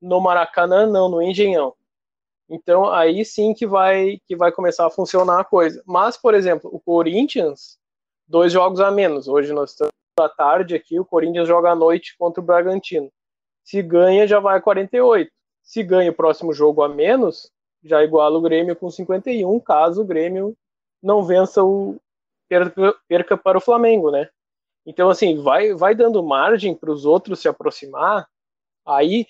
no 0.00 0.20
Maracanã, 0.20 0.86
não, 0.86 1.08
no 1.08 1.20
Engenhão. 1.20 1.74
Então 2.48 2.88
aí 2.90 3.24
sim 3.24 3.52
que 3.52 3.66
vai 3.66 4.18
que 4.26 4.34
vai 4.34 4.50
começar 4.50 4.86
a 4.86 4.90
funcionar 4.90 5.40
a 5.40 5.44
coisa. 5.44 5.82
Mas, 5.86 6.16
por 6.16 6.34
exemplo, 6.34 6.70
o 6.72 6.80
Corinthians, 6.80 7.78
dois 8.26 8.52
jogos 8.52 8.80
a 8.80 8.90
menos. 8.90 9.28
Hoje 9.28 9.52
nós 9.52 9.70
estamos 9.70 9.92
à 10.18 10.28
tarde 10.28 10.74
aqui, 10.74 10.98
o 10.98 11.04
Corinthians 11.04 11.46
joga 11.46 11.70
à 11.70 11.74
noite 11.74 12.16
contra 12.18 12.40
o 12.40 12.44
Bragantino. 12.44 13.10
Se 13.64 13.82
ganha, 13.82 14.26
já 14.26 14.40
vai 14.40 14.58
a 14.58 14.62
48. 14.62 15.30
Se 15.62 15.82
ganha 15.82 16.10
o 16.10 16.14
próximo 16.14 16.52
jogo 16.52 16.82
a 16.82 16.88
menos, 16.88 17.52
já 17.84 18.02
iguala 18.02 18.38
o 18.38 18.40
Grêmio 18.40 18.74
com 18.74 18.90
51, 18.90 19.60
caso 19.60 20.02
o 20.02 20.06
Grêmio 20.06 20.56
não 21.02 21.22
vença 21.22 21.62
o 21.62 22.00
perca, 22.48 22.94
perca 23.06 23.36
para 23.36 23.58
o 23.58 23.60
Flamengo, 23.60 24.10
né? 24.10 24.28
Então 24.86 25.10
assim, 25.10 25.40
vai 25.42 25.74
vai 25.74 25.94
dando 25.94 26.22
margem 26.22 26.74
para 26.74 26.90
os 26.90 27.04
outros 27.04 27.40
se 27.40 27.48
aproximar. 27.48 28.26
Aí 28.86 29.26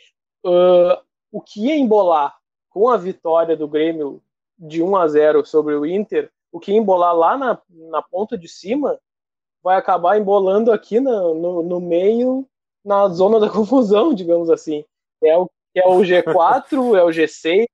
uh, 0.47 1.03
o 1.33 1.41
que 1.41 1.67
ia 1.67 1.77
embolar 1.77 2.39
com 2.71 2.89
a 2.89 2.97
vitória 2.97 3.57
do 3.57 3.69
Grêmio 3.69 4.23
de 4.59 4.83
1 4.83 4.97
a 4.97 5.09
0 5.09 5.47
sobre 5.47 5.75
o 5.75 5.87
Inter, 5.87 6.31
o 6.51 6.59
que 6.59 6.73
embolar 6.73 7.15
lá 7.15 7.37
na, 7.37 7.59
na 7.91 8.03
ponta 8.03 8.37
de 8.37 8.49
cima 8.49 8.99
vai 9.63 9.77
acabar 9.77 10.19
embolando 10.19 10.73
aqui 10.73 11.01
no, 11.01 11.35
no, 11.35 11.63
no 11.63 11.81
meio, 11.81 12.47
na 12.85 13.09
zona 13.09 13.39
da 13.39 13.49
confusão, 13.51 14.15
digamos 14.15 14.51
assim. 14.51 14.85
É 15.23 15.37
o, 15.37 15.51
é 15.75 15.87
o 15.87 16.01
G4, 16.01 16.99
é 16.99 17.05
o 17.05 17.09
G6, 17.09 17.67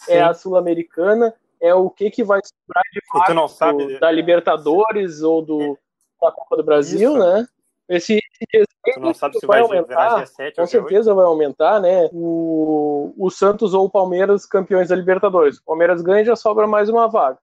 Sim. 0.00 0.12
é 0.12 0.22
a 0.22 0.34
Sul-Americana, 0.34 1.34
é 1.60 1.74
o 1.74 1.90
que, 1.90 2.10
que 2.10 2.24
vai 2.24 2.40
sobrar 2.42 2.84
de 2.92 3.00
fato 3.10 3.48
sabe, 3.48 3.98
da 3.98 4.10
Libertadores 4.10 5.22
ou 5.22 5.42
do, 5.42 5.78
da 6.20 6.30
Copa 6.30 6.56
do 6.56 6.62
Brasil, 6.62 7.12
Isso. 7.12 7.18
né? 7.18 7.46
Esse, 7.88 8.18
esse 8.52 9.00
não 9.00 9.12
sabe 9.12 9.38
se 9.38 9.46
vai, 9.46 9.62
vai 9.62 9.78
aumentar, 9.78 10.26
7 10.26 10.56
com 10.56 10.66
certeza 10.66 11.10
8. 11.10 11.16
vai 11.16 11.26
aumentar, 11.26 11.80
né? 11.80 12.08
O, 12.12 13.12
o 13.16 13.30
Santos 13.30 13.74
ou 13.74 13.86
o 13.86 13.90
Palmeiras 13.90 14.46
campeões 14.46 14.88
da 14.88 14.96
Libertadores. 14.96 15.58
O 15.58 15.64
Palmeiras 15.64 16.00
ganha 16.00 16.24
já 16.24 16.36
sobra 16.36 16.66
mais 16.66 16.88
uma 16.88 17.08
vaga. 17.08 17.38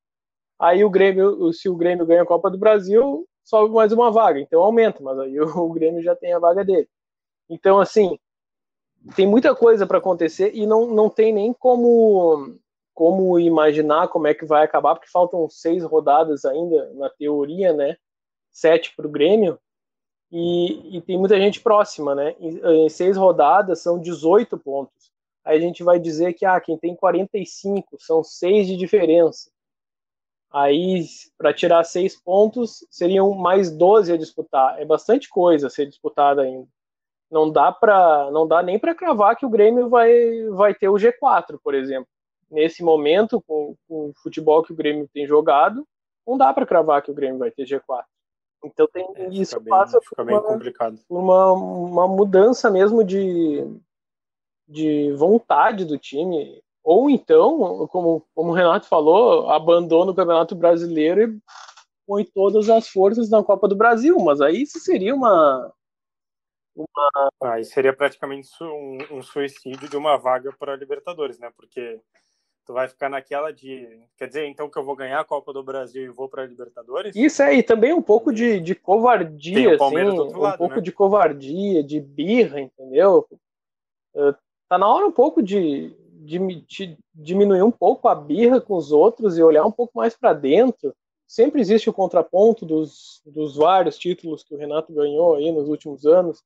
Aí 0.60 0.84
o 0.84 0.90
Grêmio, 0.90 1.52
se 1.54 1.70
o 1.70 1.76
Grêmio 1.76 2.06
ganha 2.06 2.24
a 2.24 2.26
Copa 2.26 2.50
do 2.50 2.58
Brasil, 2.58 3.28
sobe 3.44 3.74
mais 3.74 3.92
uma 3.92 4.12
vaga, 4.12 4.40
então 4.40 4.62
aumenta, 4.62 5.02
mas 5.02 5.18
aí 5.20 5.40
o, 5.40 5.46
o 5.46 5.74
Grêmio 5.74 6.02
já 6.02 6.16
tem 6.16 6.34
a 6.34 6.40
vaga 6.40 6.64
dele. 6.64 6.88
Então, 7.50 7.80
assim, 7.80 8.18
tem 9.16 9.28
muita 9.28 9.56
coisa 9.56 9.86
para 9.86 9.98
acontecer 9.98 10.52
e 10.54 10.66
não, 10.66 10.88
não 10.88 11.10
tem 11.10 11.34
nem 11.34 11.54
como 11.54 12.58
como 12.94 13.40
imaginar 13.40 14.10
como 14.10 14.28
é 14.28 14.34
que 14.34 14.46
vai 14.46 14.64
acabar, 14.64 14.94
porque 14.94 15.10
faltam 15.10 15.50
seis 15.50 15.84
rodadas 15.84 16.46
ainda, 16.46 16.94
na 16.94 17.10
teoria, 17.10 17.74
né? 17.74 17.96
Sete 18.52 18.94
para 18.96 19.08
o 19.08 19.10
Grêmio. 19.10 19.58
E, 20.32 20.98
e, 20.98 21.02
tem 21.02 21.18
muita 21.18 21.38
gente 21.38 21.60
próxima, 21.60 22.16
né? 22.16 22.36
Em, 22.40 22.88
seis 22.90 23.18
rodadas 23.18 23.82
são 23.82 24.00
18 24.00 24.58
pontos. 24.58 25.12
Aí 25.44 25.58
a 25.58 25.62
gente 25.62 25.84
vai 25.84 26.00
dizer 26.00 26.34
que 26.34 26.46
ah, 26.46 26.60
quem 26.62 26.78
tem 26.78 26.96
45 26.96 27.98
são 28.00 28.24
seis 28.24 28.68
de 28.68 28.78
diferença. 28.78 29.52
Aí, 30.52 31.06
para 31.38 31.54
tirar 31.54 31.84
seis 31.84 32.16
pontos, 32.16 32.86
seriam 32.90 33.34
mais 33.34 33.72
12 33.72 34.14
a 34.14 34.18
disputar. 34.18 34.80
É 34.80 34.86
bastante 34.86 35.30
coisa 35.30 35.68
a 35.68 35.70
ser 35.70 35.88
disputada 35.88 36.42
ainda. 36.44 36.68
Não 37.30 37.50
dá 37.50 37.72
para, 37.72 38.30
não 38.32 38.48
dá 38.48 38.62
nem 38.62 38.78
para 38.78 38.96
cravar 38.96 39.38
que 39.38 39.46
o 39.46 39.50
Grêmio 39.50 39.90
vai, 39.90 40.12
vai 40.50 40.76
ter 40.76 40.90
o 40.90 40.96
G4, 40.96 41.58
por 41.64 41.74
exemplo. 41.74 42.08
Nesse 42.50 42.84
momento, 42.84 43.42
com, 43.48 43.76
com 43.88 44.10
o 44.10 44.14
futebol 44.22 44.62
que 44.64 44.74
o 44.74 44.76
Grêmio 44.76 45.10
tem 45.14 45.26
jogado, 45.26 45.88
não 46.28 46.38
dá 46.38 46.54
para 46.54 46.66
cravar 46.66 47.02
que 47.02 47.10
o 47.10 47.14
Grêmio 47.14 47.40
vai 47.40 47.50
ter 47.50 47.64
G4. 47.66 48.04
Então 48.64 48.88
tem 48.88 49.08
é, 49.16 49.30
isso 49.30 49.60
bem, 49.60 49.70
passa 49.70 50.00
por, 50.00 50.22
uma, 50.22 50.94
uma, 51.10 51.54
uma 51.54 52.08
mudança 52.08 52.70
mesmo 52.70 53.04
de, 53.04 53.66
de 54.68 55.12
vontade 55.14 55.84
do 55.86 55.98
time. 55.98 56.62
Ou 56.84 57.10
então, 57.10 57.88
como, 57.88 58.26
como 58.34 58.52
o 58.52 58.54
Renato 58.54 58.88
falou, 58.88 59.50
abandona 59.50 60.12
o 60.12 60.16
Campeonato 60.16 60.56
Brasileiro 60.56 61.22
e 61.22 61.42
põe 62.08 62.24
todas 62.24 62.70
as 62.70 62.88
forças 62.88 63.30
na 63.30 63.44
Copa 63.44 63.68
do 63.68 63.76
Brasil. 63.76 64.18
Mas 64.20 64.42
aí 64.42 64.62
isso 64.64 64.80
seria 64.80 65.14
uma. 65.14 65.72
uma... 66.76 67.30
Aí 67.44 67.64
seria 67.64 67.94
praticamente 67.94 68.50
um, 68.62 68.98
um 69.12 69.22
suicídio 69.22 69.90
de 69.90 69.98
uma 69.98 70.18
vaga 70.18 70.52
para 70.58 70.74
a 70.74 70.78
Libertadores, 70.78 71.38
né? 71.38 71.52
Porque 71.56 72.00
Tu 72.66 72.74
vai 72.74 72.88
ficar 72.88 73.10
naquela 73.10 73.52
de. 73.52 73.88
Quer 74.18 74.28
dizer, 74.28 74.46
então 74.46 74.70
que 74.70 74.78
eu 74.78 74.84
vou 74.84 74.96
ganhar 74.96 75.20
a 75.20 75.26
Copa 75.26 75.52
do 75.52 75.64
Brasil 75.64 76.04
e 76.04 76.10
vou 76.10 76.30
para 76.30 76.44
a 76.44 76.46
Libertadores? 76.46 77.16
Isso 77.16 77.42
aí, 77.42 77.64
também 77.64 77.92
um 77.92 78.02
pouco 78.02 78.32
de, 78.32 78.60
de 78.60 78.76
covardia, 78.76 79.76
assim, 79.76 79.98
um 79.98 80.38
lado, 80.38 80.58
pouco 80.58 80.76
né? 80.76 80.82
de 80.82 80.92
covardia, 80.92 81.84
de 81.84 82.00
birra, 82.00 82.60
entendeu? 82.62 83.28
Uh, 84.14 84.36
tá 84.70 84.78
na 84.78 84.88
hora 84.88 85.08
um 85.08 85.12
pouco 85.12 85.42
de, 85.42 85.96
de, 86.22 86.38
de, 86.68 86.98
diminuir 87.16 87.64
um 87.64 87.72
pouco 87.72 88.08
a 88.08 88.14
birra 88.14 88.62
com 88.62 88.76
os 88.76 88.92
outros 88.92 89.38
e 89.38 89.44
olhar 89.44 89.66
um 89.66 89.72
pouco 89.72 89.94
mais 89.96 90.16
para 90.16 90.34
dentro. 90.34 90.94
Sempre 91.28 91.62
existe 91.62 91.90
o 91.90 91.94
contraponto 91.94 92.66
dos, 92.66 93.22
dos 93.26 93.56
vários 93.56 93.98
títulos 93.98 94.44
que 94.44 94.54
o 94.54 94.58
Renato 94.58 94.94
ganhou 94.94 95.36
aí 95.36 95.52
nos 95.52 95.68
últimos 95.68 96.06
anos, 96.06 96.44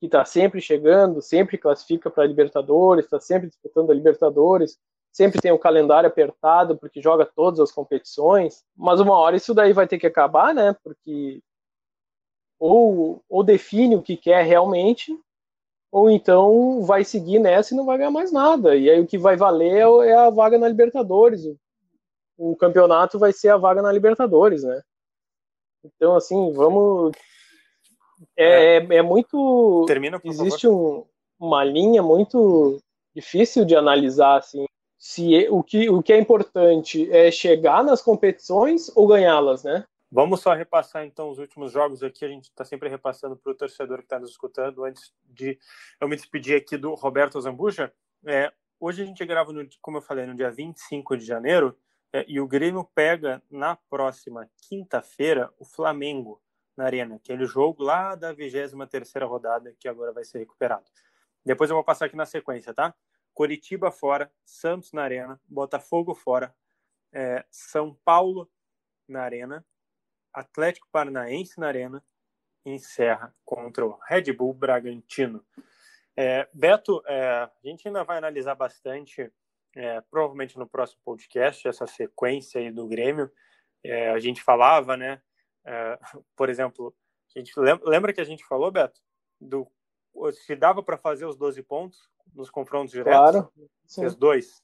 que 0.00 0.06
está 0.06 0.24
sempre 0.24 0.60
chegando, 0.60 1.20
sempre 1.20 1.58
classifica 1.58 2.08
para 2.08 2.24
a 2.24 2.26
Libertadores, 2.26 3.04
está 3.04 3.20
sempre 3.20 3.48
disputando 3.48 3.90
a 3.90 3.94
Libertadores 3.94 4.78
sempre 5.18 5.40
tem 5.40 5.50
o 5.50 5.58
calendário 5.58 6.06
apertado 6.06 6.78
porque 6.78 7.02
joga 7.02 7.26
todas 7.26 7.58
as 7.58 7.72
competições, 7.72 8.64
mas 8.76 9.00
uma 9.00 9.18
hora 9.18 9.34
isso 9.34 9.52
daí 9.52 9.72
vai 9.72 9.88
ter 9.88 9.98
que 9.98 10.06
acabar, 10.06 10.54
né? 10.54 10.76
Porque 10.84 11.42
ou, 12.56 13.20
ou 13.28 13.42
define 13.42 13.96
o 13.96 14.02
que 14.02 14.16
quer 14.16 14.44
realmente, 14.44 15.12
ou 15.90 16.08
então 16.08 16.82
vai 16.82 17.02
seguir 17.02 17.40
nessa 17.40 17.74
e 17.74 17.76
não 17.76 17.84
vai 17.84 17.98
ganhar 17.98 18.12
mais 18.12 18.30
nada. 18.30 18.76
E 18.76 18.88
aí 18.88 19.00
o 19.00 19.06
que 19.08 19.18
vai 19.18 19.36
valer 19.36 19.78
é, 19.78 20.08
é 20.10 20.14
a 20.14 20.30
vaga 20.30 20.56
na 20.56 20.68
Libertadores. 20.68 21.40
O, 22.36 22.54
campeonato 22.54 23.18
vai 23.18 23.32
ser 23.32 23.48
a 23.48 23.56
vaga 23.56 23.82
na 23.82 23.90
Libertadores, 23.90 24.62
né? 24.62 24.80
Então, 25.84 26.14
assim, 26.14 26.52
vamos. 26.52 27.12
É, 28.36 28.76
é, 28.76 28.96
é 28.98 29.02
muito. 29.02 29.84
Termina, 29.88 30.20
Existe 30.22 30.68
um, 30.68 31.04
uma 31.40 31.64
linha 31.64 32.04
muito 32.04 32.80
difícil 33.12 33.64
de 33.64 33.74
analisar, 33.74 34.38
assim, 34.38 34.64
se 34.98 35.46
o 35.48 35.62
que, 35.62 35.88
o 35.88 36.02
que 36.02 36.12
é 36.12 36.18
importante 36.18 37.08
é 37.12 37.30
chegar 37.30 37.84
nas 37.84 38.02
competições 38.02 38.90
ou 38.96 39.06
ganhá-las, 39.06 39.62
né? 39.62 39.86
Vamos 40.10 40.40
só 40.40 40.54
repassar 40.54 41.04
então 41.04 41.30
os 41.30 41.38
últimos 41.38 41.70
jogos 41.70 42.02
aqui. 42.02 42.24
A 42.24 42.28
gente 42.28 42.44
está 42.44 42.64
sempre 42.64 42.88
repassando 42.88 43.36
para 43.36 43.52
o 43.52 43.54
torcedor 43.54 43.98
que 43.98 44.04
está 44.04 44.18
nos 44.18 44.30
escutando. 44.30 44.84
Antes 44.84 45.12
de 45.24 45.58
eu 46.00 46.08
me 46.08 46.16
despedir 46.16 46.56
aqui 46.56 46.76
do 46.76 46.94
Roberto 46.94 47.40
Zambuja, 47.40 47.92
é, 48.26 48.52
hoje 48.80 49.02
a 49.02 49.04
gente 49.04 49.24
grava, 49.24 49.52
no, 49.52 49.68
como 49.80 49.98
eu 49.98 50.02
falei, 50.02 50.26
no 50.26 50.34
dia 50.34 50.50
25 50.50 51.16
de 51.16 51.24
janeiro, 51.24 51.76
é, 52.12 52.24
e 52.26 52.40
o 52.40 52.48
Grêmio 52.48 52.88
pega 52.94 53.42
na 53.50 53.76
próxima 53.76 54.50
quinta-feira 54.68 55.52
o 55.58 55.64
Flamengo 55.64 56.40
na 56.76 56.84
Arena, 56.84 57.16
aquele 57.16 57.44
jogo 57.44 57.82
lá 57.82 58.14
da 58.14 58.32
23 58.32 59.12
rodada 59.24 59.74
que 59.78 59.86
agora 59.86 60.12
vai 60.12 60.24
ser 60.24 60.38
recuperado. 60.38 60.84
Depois 61.44 61.68
eu 61.70 61.76
vou 61.76 61.84
passar 61.84 62.06
aqui 62.06 62.16
na 62.16 62.26
sequência, 62.26 62.72
tá? 62.72 62.94
Coritiba 63.38 63.92
fora, 63.92 64.32
Santos 64.44 64.92
na 64.92 65.04
Arena, 65.04 65.40
Botafogo 65.46 66.12
fora, 66.12 66.52
é, 67.12 67.44
São 67.48 67.94
Paulo 68.04 68.50
na 69.06 69.22
Arena, 69.22 69.64
Atlético 70.34 70.88
Paranaense 70.90 71.60
na 71.60 71.68
Arena 71.68 72.04
e 72.66 72.72
encerra 72.72 73.32
contra 73.44 73.86
o 73.86 73.96
Red 74.08 74.32
Bull 74.32 74.52
Bragantino. 74.52 75.46
É, 76.16 76.48
Beto, 76.52 77.00
é, 77.06 77.22
a 77.22 77.50
gente 77.62 77.86
ainda 77.86 78.02
vai 78.02 78.18
analisar 78.18 78.56
bastante, 78.56 79.32
é, 79.76 80.00
provavelmente 80.00 80.58
no 80.58 80.68
próximo 80.68 81.00
podcast, 81.04 81.68
essa 81.68 81.86
sequência 81.86 82.60
aí 82.60 82.72
do 82.72 82.88
Grêmio. 82.88 83.30
É, 83.84 84.10
a 84.10 84.18
gente 84.18 84.42
falava, 84.42 84.96
né? 84.96 85.22
É, 85.64 85.96
por 86.34 86.48
exemplo, 86.48 86.92
a 87.36 87.38
gente 87.38 87.52
lembra, 87.56 88.12
que 88.12 88.20
a 88.20 88.24
gente 88.24 88.44
falou, 88.44 88.72
Beto, 88.72 89.00
do 89.40 89.70
se 90.32 90.56
dava 90.56 90.82
para 90.82 90.98
fazer 90.98 91.24
os 91.24 91.36
12 91.36 91.62
pontos 91.62 92.10
nos 92.38 92.50
confrontos 92.50 92.92
diretos. 92.92 93.12
Claro. 93.12 93.52
Fez 93.92 94.14
dois. 94.14 94.62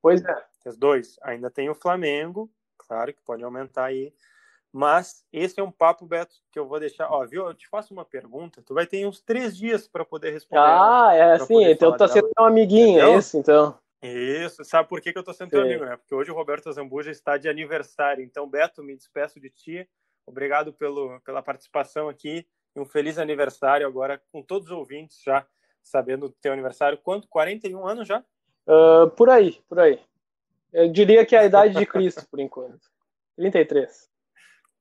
Pois 0.00 0.24
é. 0.24 0.44
Fez 0.62 0.76
dois. 0.76 1.16
Ainda 1.22 1.50
tem 1.50 1.68
o 1.68 1.74
Flamengo, 1.74 2.50
claro 2.78 3.12
que 3.12 3.20
pode 3.22 3.42
aumentar 3.42 3.86
aí. 3.86 4.14
Mas 4.72 5.24
esse 5.32 5.58
é 5.58 5.62
um 5.62 5.70
papo, 5.70 6.06
Beto, 6.06 6.36
que 6.52 6.58
eu 6.58 6.68
vou 6.68 6.78
deixar. 6.78 7.10
Ó, 7.10 7.24
viu? 7.26 7.46
Eu 7.46 7.54
te 7.54 7.66
faço 7.66 7.94
uma 7.94 8.04
pergunta. 8.04 8.62
Tu 8.62 8.74
vai 8.74 8.86
ter 8.86 9.06
uns 9.06 9.22
três 9.22 9.56
dias 9.56 9.88
para 9.88 10.04
poder 10.04 10.30
responder. 10.32 10.62
Ah, 10.62 11.10
é 11.14 11.32
assim. 11.32 11.64
Então 11.64 11.96
tá 11.96 12.06
sendo 12.06 12.30
um 12.38 12.44
amiguinho, 12.44 13.00
é 13.00 13.14
esse, 13.14 13.38
então. 13.38 13.78
Isso. 14.02 14.62
Sabe 14.64 14.88
por 14.88 15.00
que, 15.00 15.12
que 15.12 15.18
eu 15.18 15.24
tô 15.24 15.32
sendo 15.32 15.48
Sim. 15.48 15.56
teu 15.56 15.62
amigo, 15.62 15.84
né? 15.84 15.96
Porque 15.96 16.14
hoje 16.14 16.30
o 16.30 16.34
Roberto 16.34 16.70
Zambuja 16.70 17.10
está 17.10 17.38
de 17.38 17.48
aniversário. 17.48 18.22
Então, 18.22 18.48
Beto, 18.48 18.82
me 18.82 18.94
despeço 18.94 19.40
de 19.40 19.48
ti. 19.48 19.88
Obrigado 20.26 20.72
pelo, 20.72 21.20
pela 21.20 21.42
participação 21.42 22.08
aqui. 22.08 22.46
E 22.74 22.80
um 22.80 22.84
feliz 22.84 23.18
aniversário 23.18 23.86
agora 23.86 24.22
com 24.30 24.42
todos 24.42 24.70
os 24.70 24.76
ouvintes 24.76 25.22
já 25.24 25.46
sabendo 25.86 26.28
do 26.28 26.34
teu 26.40 26.52
aniversário. 26.52 26.98
Quanto? 26.98 27.28
41 27.28 27.86
anos 27.86 28.08
já? 28.08 28.22
Uh, 28.66 29.08
por 29.10 29.30
aí, 29.30 29.60
por 29.68 29.78
aí. 29.78 30.00
Eu 30.72 30.90
diria 30.90 31.24
que 31.24 31.34
é 31.34 31.40
a 31.40 31.44
idade 31.44 31.74
de 31.74 31.86
Cristo, 31.86 32.26
por 32.30 32.40
enquanto. 32.40 32.90
33. 33.36 34.10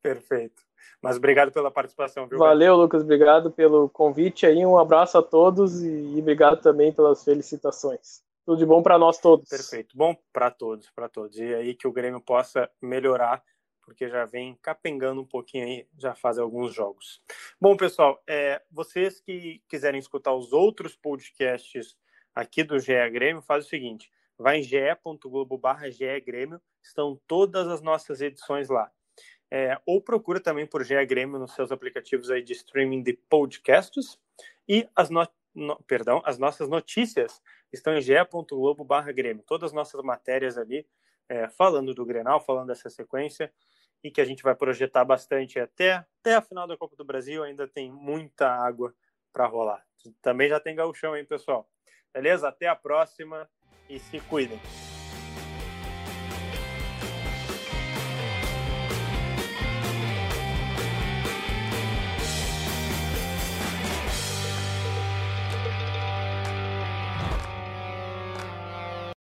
Perfeito. 0.01 0.63
Mas 1.01 1.17
obrigado 1.17 1.51
pela 1.51 1.69
participação, 1.69 2.27
viu? 2.27 2.39
Valeu, 2.39 2.73
Beto? 2.73 2.81
Lucas. 2.81 3.03
Obrigado 3.03 3.51
pelo 3.51 3.87
convite 3.89 4.45
aí. 4.45 4.65
Um 4.65 4.77
abraço 4.77 5.17
a 5.17 5.21
todos 5.21 5.83
e 5.83 6.15
obrigado 6.19 6.61
também 6.61 6.91
pelas 6.91 7.23
felicitações. 7.23 8.23
Tudo 8.45 8.57
de 8.57 8.65
bom 8.65 8.81
para 8.81 8.97
nós 8.97 9.19
todos. 9.19 9.49
Perfeito. 9.49 9.95
Bom 9.95 10.15
para 10.33 10.49
todos, 10.49 10.89
para 10.91 11.07
todos. 11.07 11.37
E 11.37 11.53
aí 11.53 11.73
que 11.75 11.87
o 11.87 11.91
Grêmio 11.91 12.21
possa 12.21 12.69
melhorar 12.81 13.43
porque 13.85 14.09
já 14.09 14.25
vem 14.25 14.57
capengando 14.61 15.21
um 15.21 15.25
pouquinho 15.25 15.65
aí, 15.65 15.87
já 15.97 16.15
faz 16.15 16.39
alguns 16.39 16.73
jogos. 16.73 17.21
Bom, 17.61 17.77
pessoal, 17.77 18.21
é, 18.27 18.61
vocês 18.71 19.21
que 19.21 19.61
quiserem 19.69 19.99
escutar 19.99 20.33
os 20.33 20.51
outros 20.51 20.95
podcasts 20.95 21.95
aqui 22.33 22.63
do 22.63 22.79
GE 22.79 23.09
Grêmio, 23.11 23.41
faz 23.41 23.65
o 23.65 23.69
seguinte, 23.69 24.11
vai 24.37 24.57
em 24.59 24.63
ge.globo 24.63 25.57
barra 25.57 25.87
Grêmio, 26.19 26.59
estão 26.81 27.21
todas 27.27 27.67
as 27.67 27.81
nossas 27.81 28.19
edições 28.19 28.69
lá. 28.69 28.91
É, 29.51 29.79
ou 29.85 30.01
procura 30.01 30.39
também 30.39 30.65
por 30.65 30.83
GE 30.83 31.05
Grêmio 31.05 31.39
nos 31.39 31.53
seus 31.53 31.71
aplicativos 31.71 32.31
aí 32.31 32.41
de 32.41 32.53
streaming 32.53 33.03
de 33.03 33.13
podcasts 33.13 34.19
e 34.67 34.89
as, 34.95 35.09
no, 35.09 35.25
no, 35.53 35.81
perdão, 35.83 36.21
as 36.25 36.39
nossas 36.39 36.67
notícias 36.67 37.41
estão 37.71 37.95
em 37.95 38.01
ge.globo 38.01 38.83
barra 38.83 39.11
Grêmio. 39.11 39.43
Todas 39.45 39.69
as 39.69 39.73
nossas 39.73 40.01
matérias 40.03 40.57
ali 40.57 40.85
é, 41.29 41.47
falando 41.49 41.93
do 41.93 42.05
Grenal, 42.05 42.39
falando 42.39 42.67
dessa 42.67 42.89
sequência, 42.89 43.51
e 44.05 44.11
que 44.11 44.21
a 44.21 44.25
gente 44.25 44.43
vai 44.43 44.53
projetar 44.53 45.03
bastante 45.03 45.59
até, 45.59 46.05
até 46.21 46.35
a 46.35 46.41
final 46.41 46.67
da 46.67 46.77
Copa 46.77 46.95
do 46.95 47.03
Brasil. 47.03 47.41
Ainda 47.41 47.67
tem 47.67 47.91
muita 47.91 48.47
água 48.47 48.93
para 49.33 49.47
rolar. 49.47 49.83
Também 50.21 50.47
já 50.47 50.59
tem 50.59 50.75
gauchão, 50.75 51.17
hein, 51.17 51.25
pessoal? 51.25 51.67
Beleza? 52.13 52.47
Até 52.47 52.67
a 52.67 52.75
próxima 52.75 53.49
e 53.89 53.97
se 53.97 54.19
cuidem. 54.19 54.59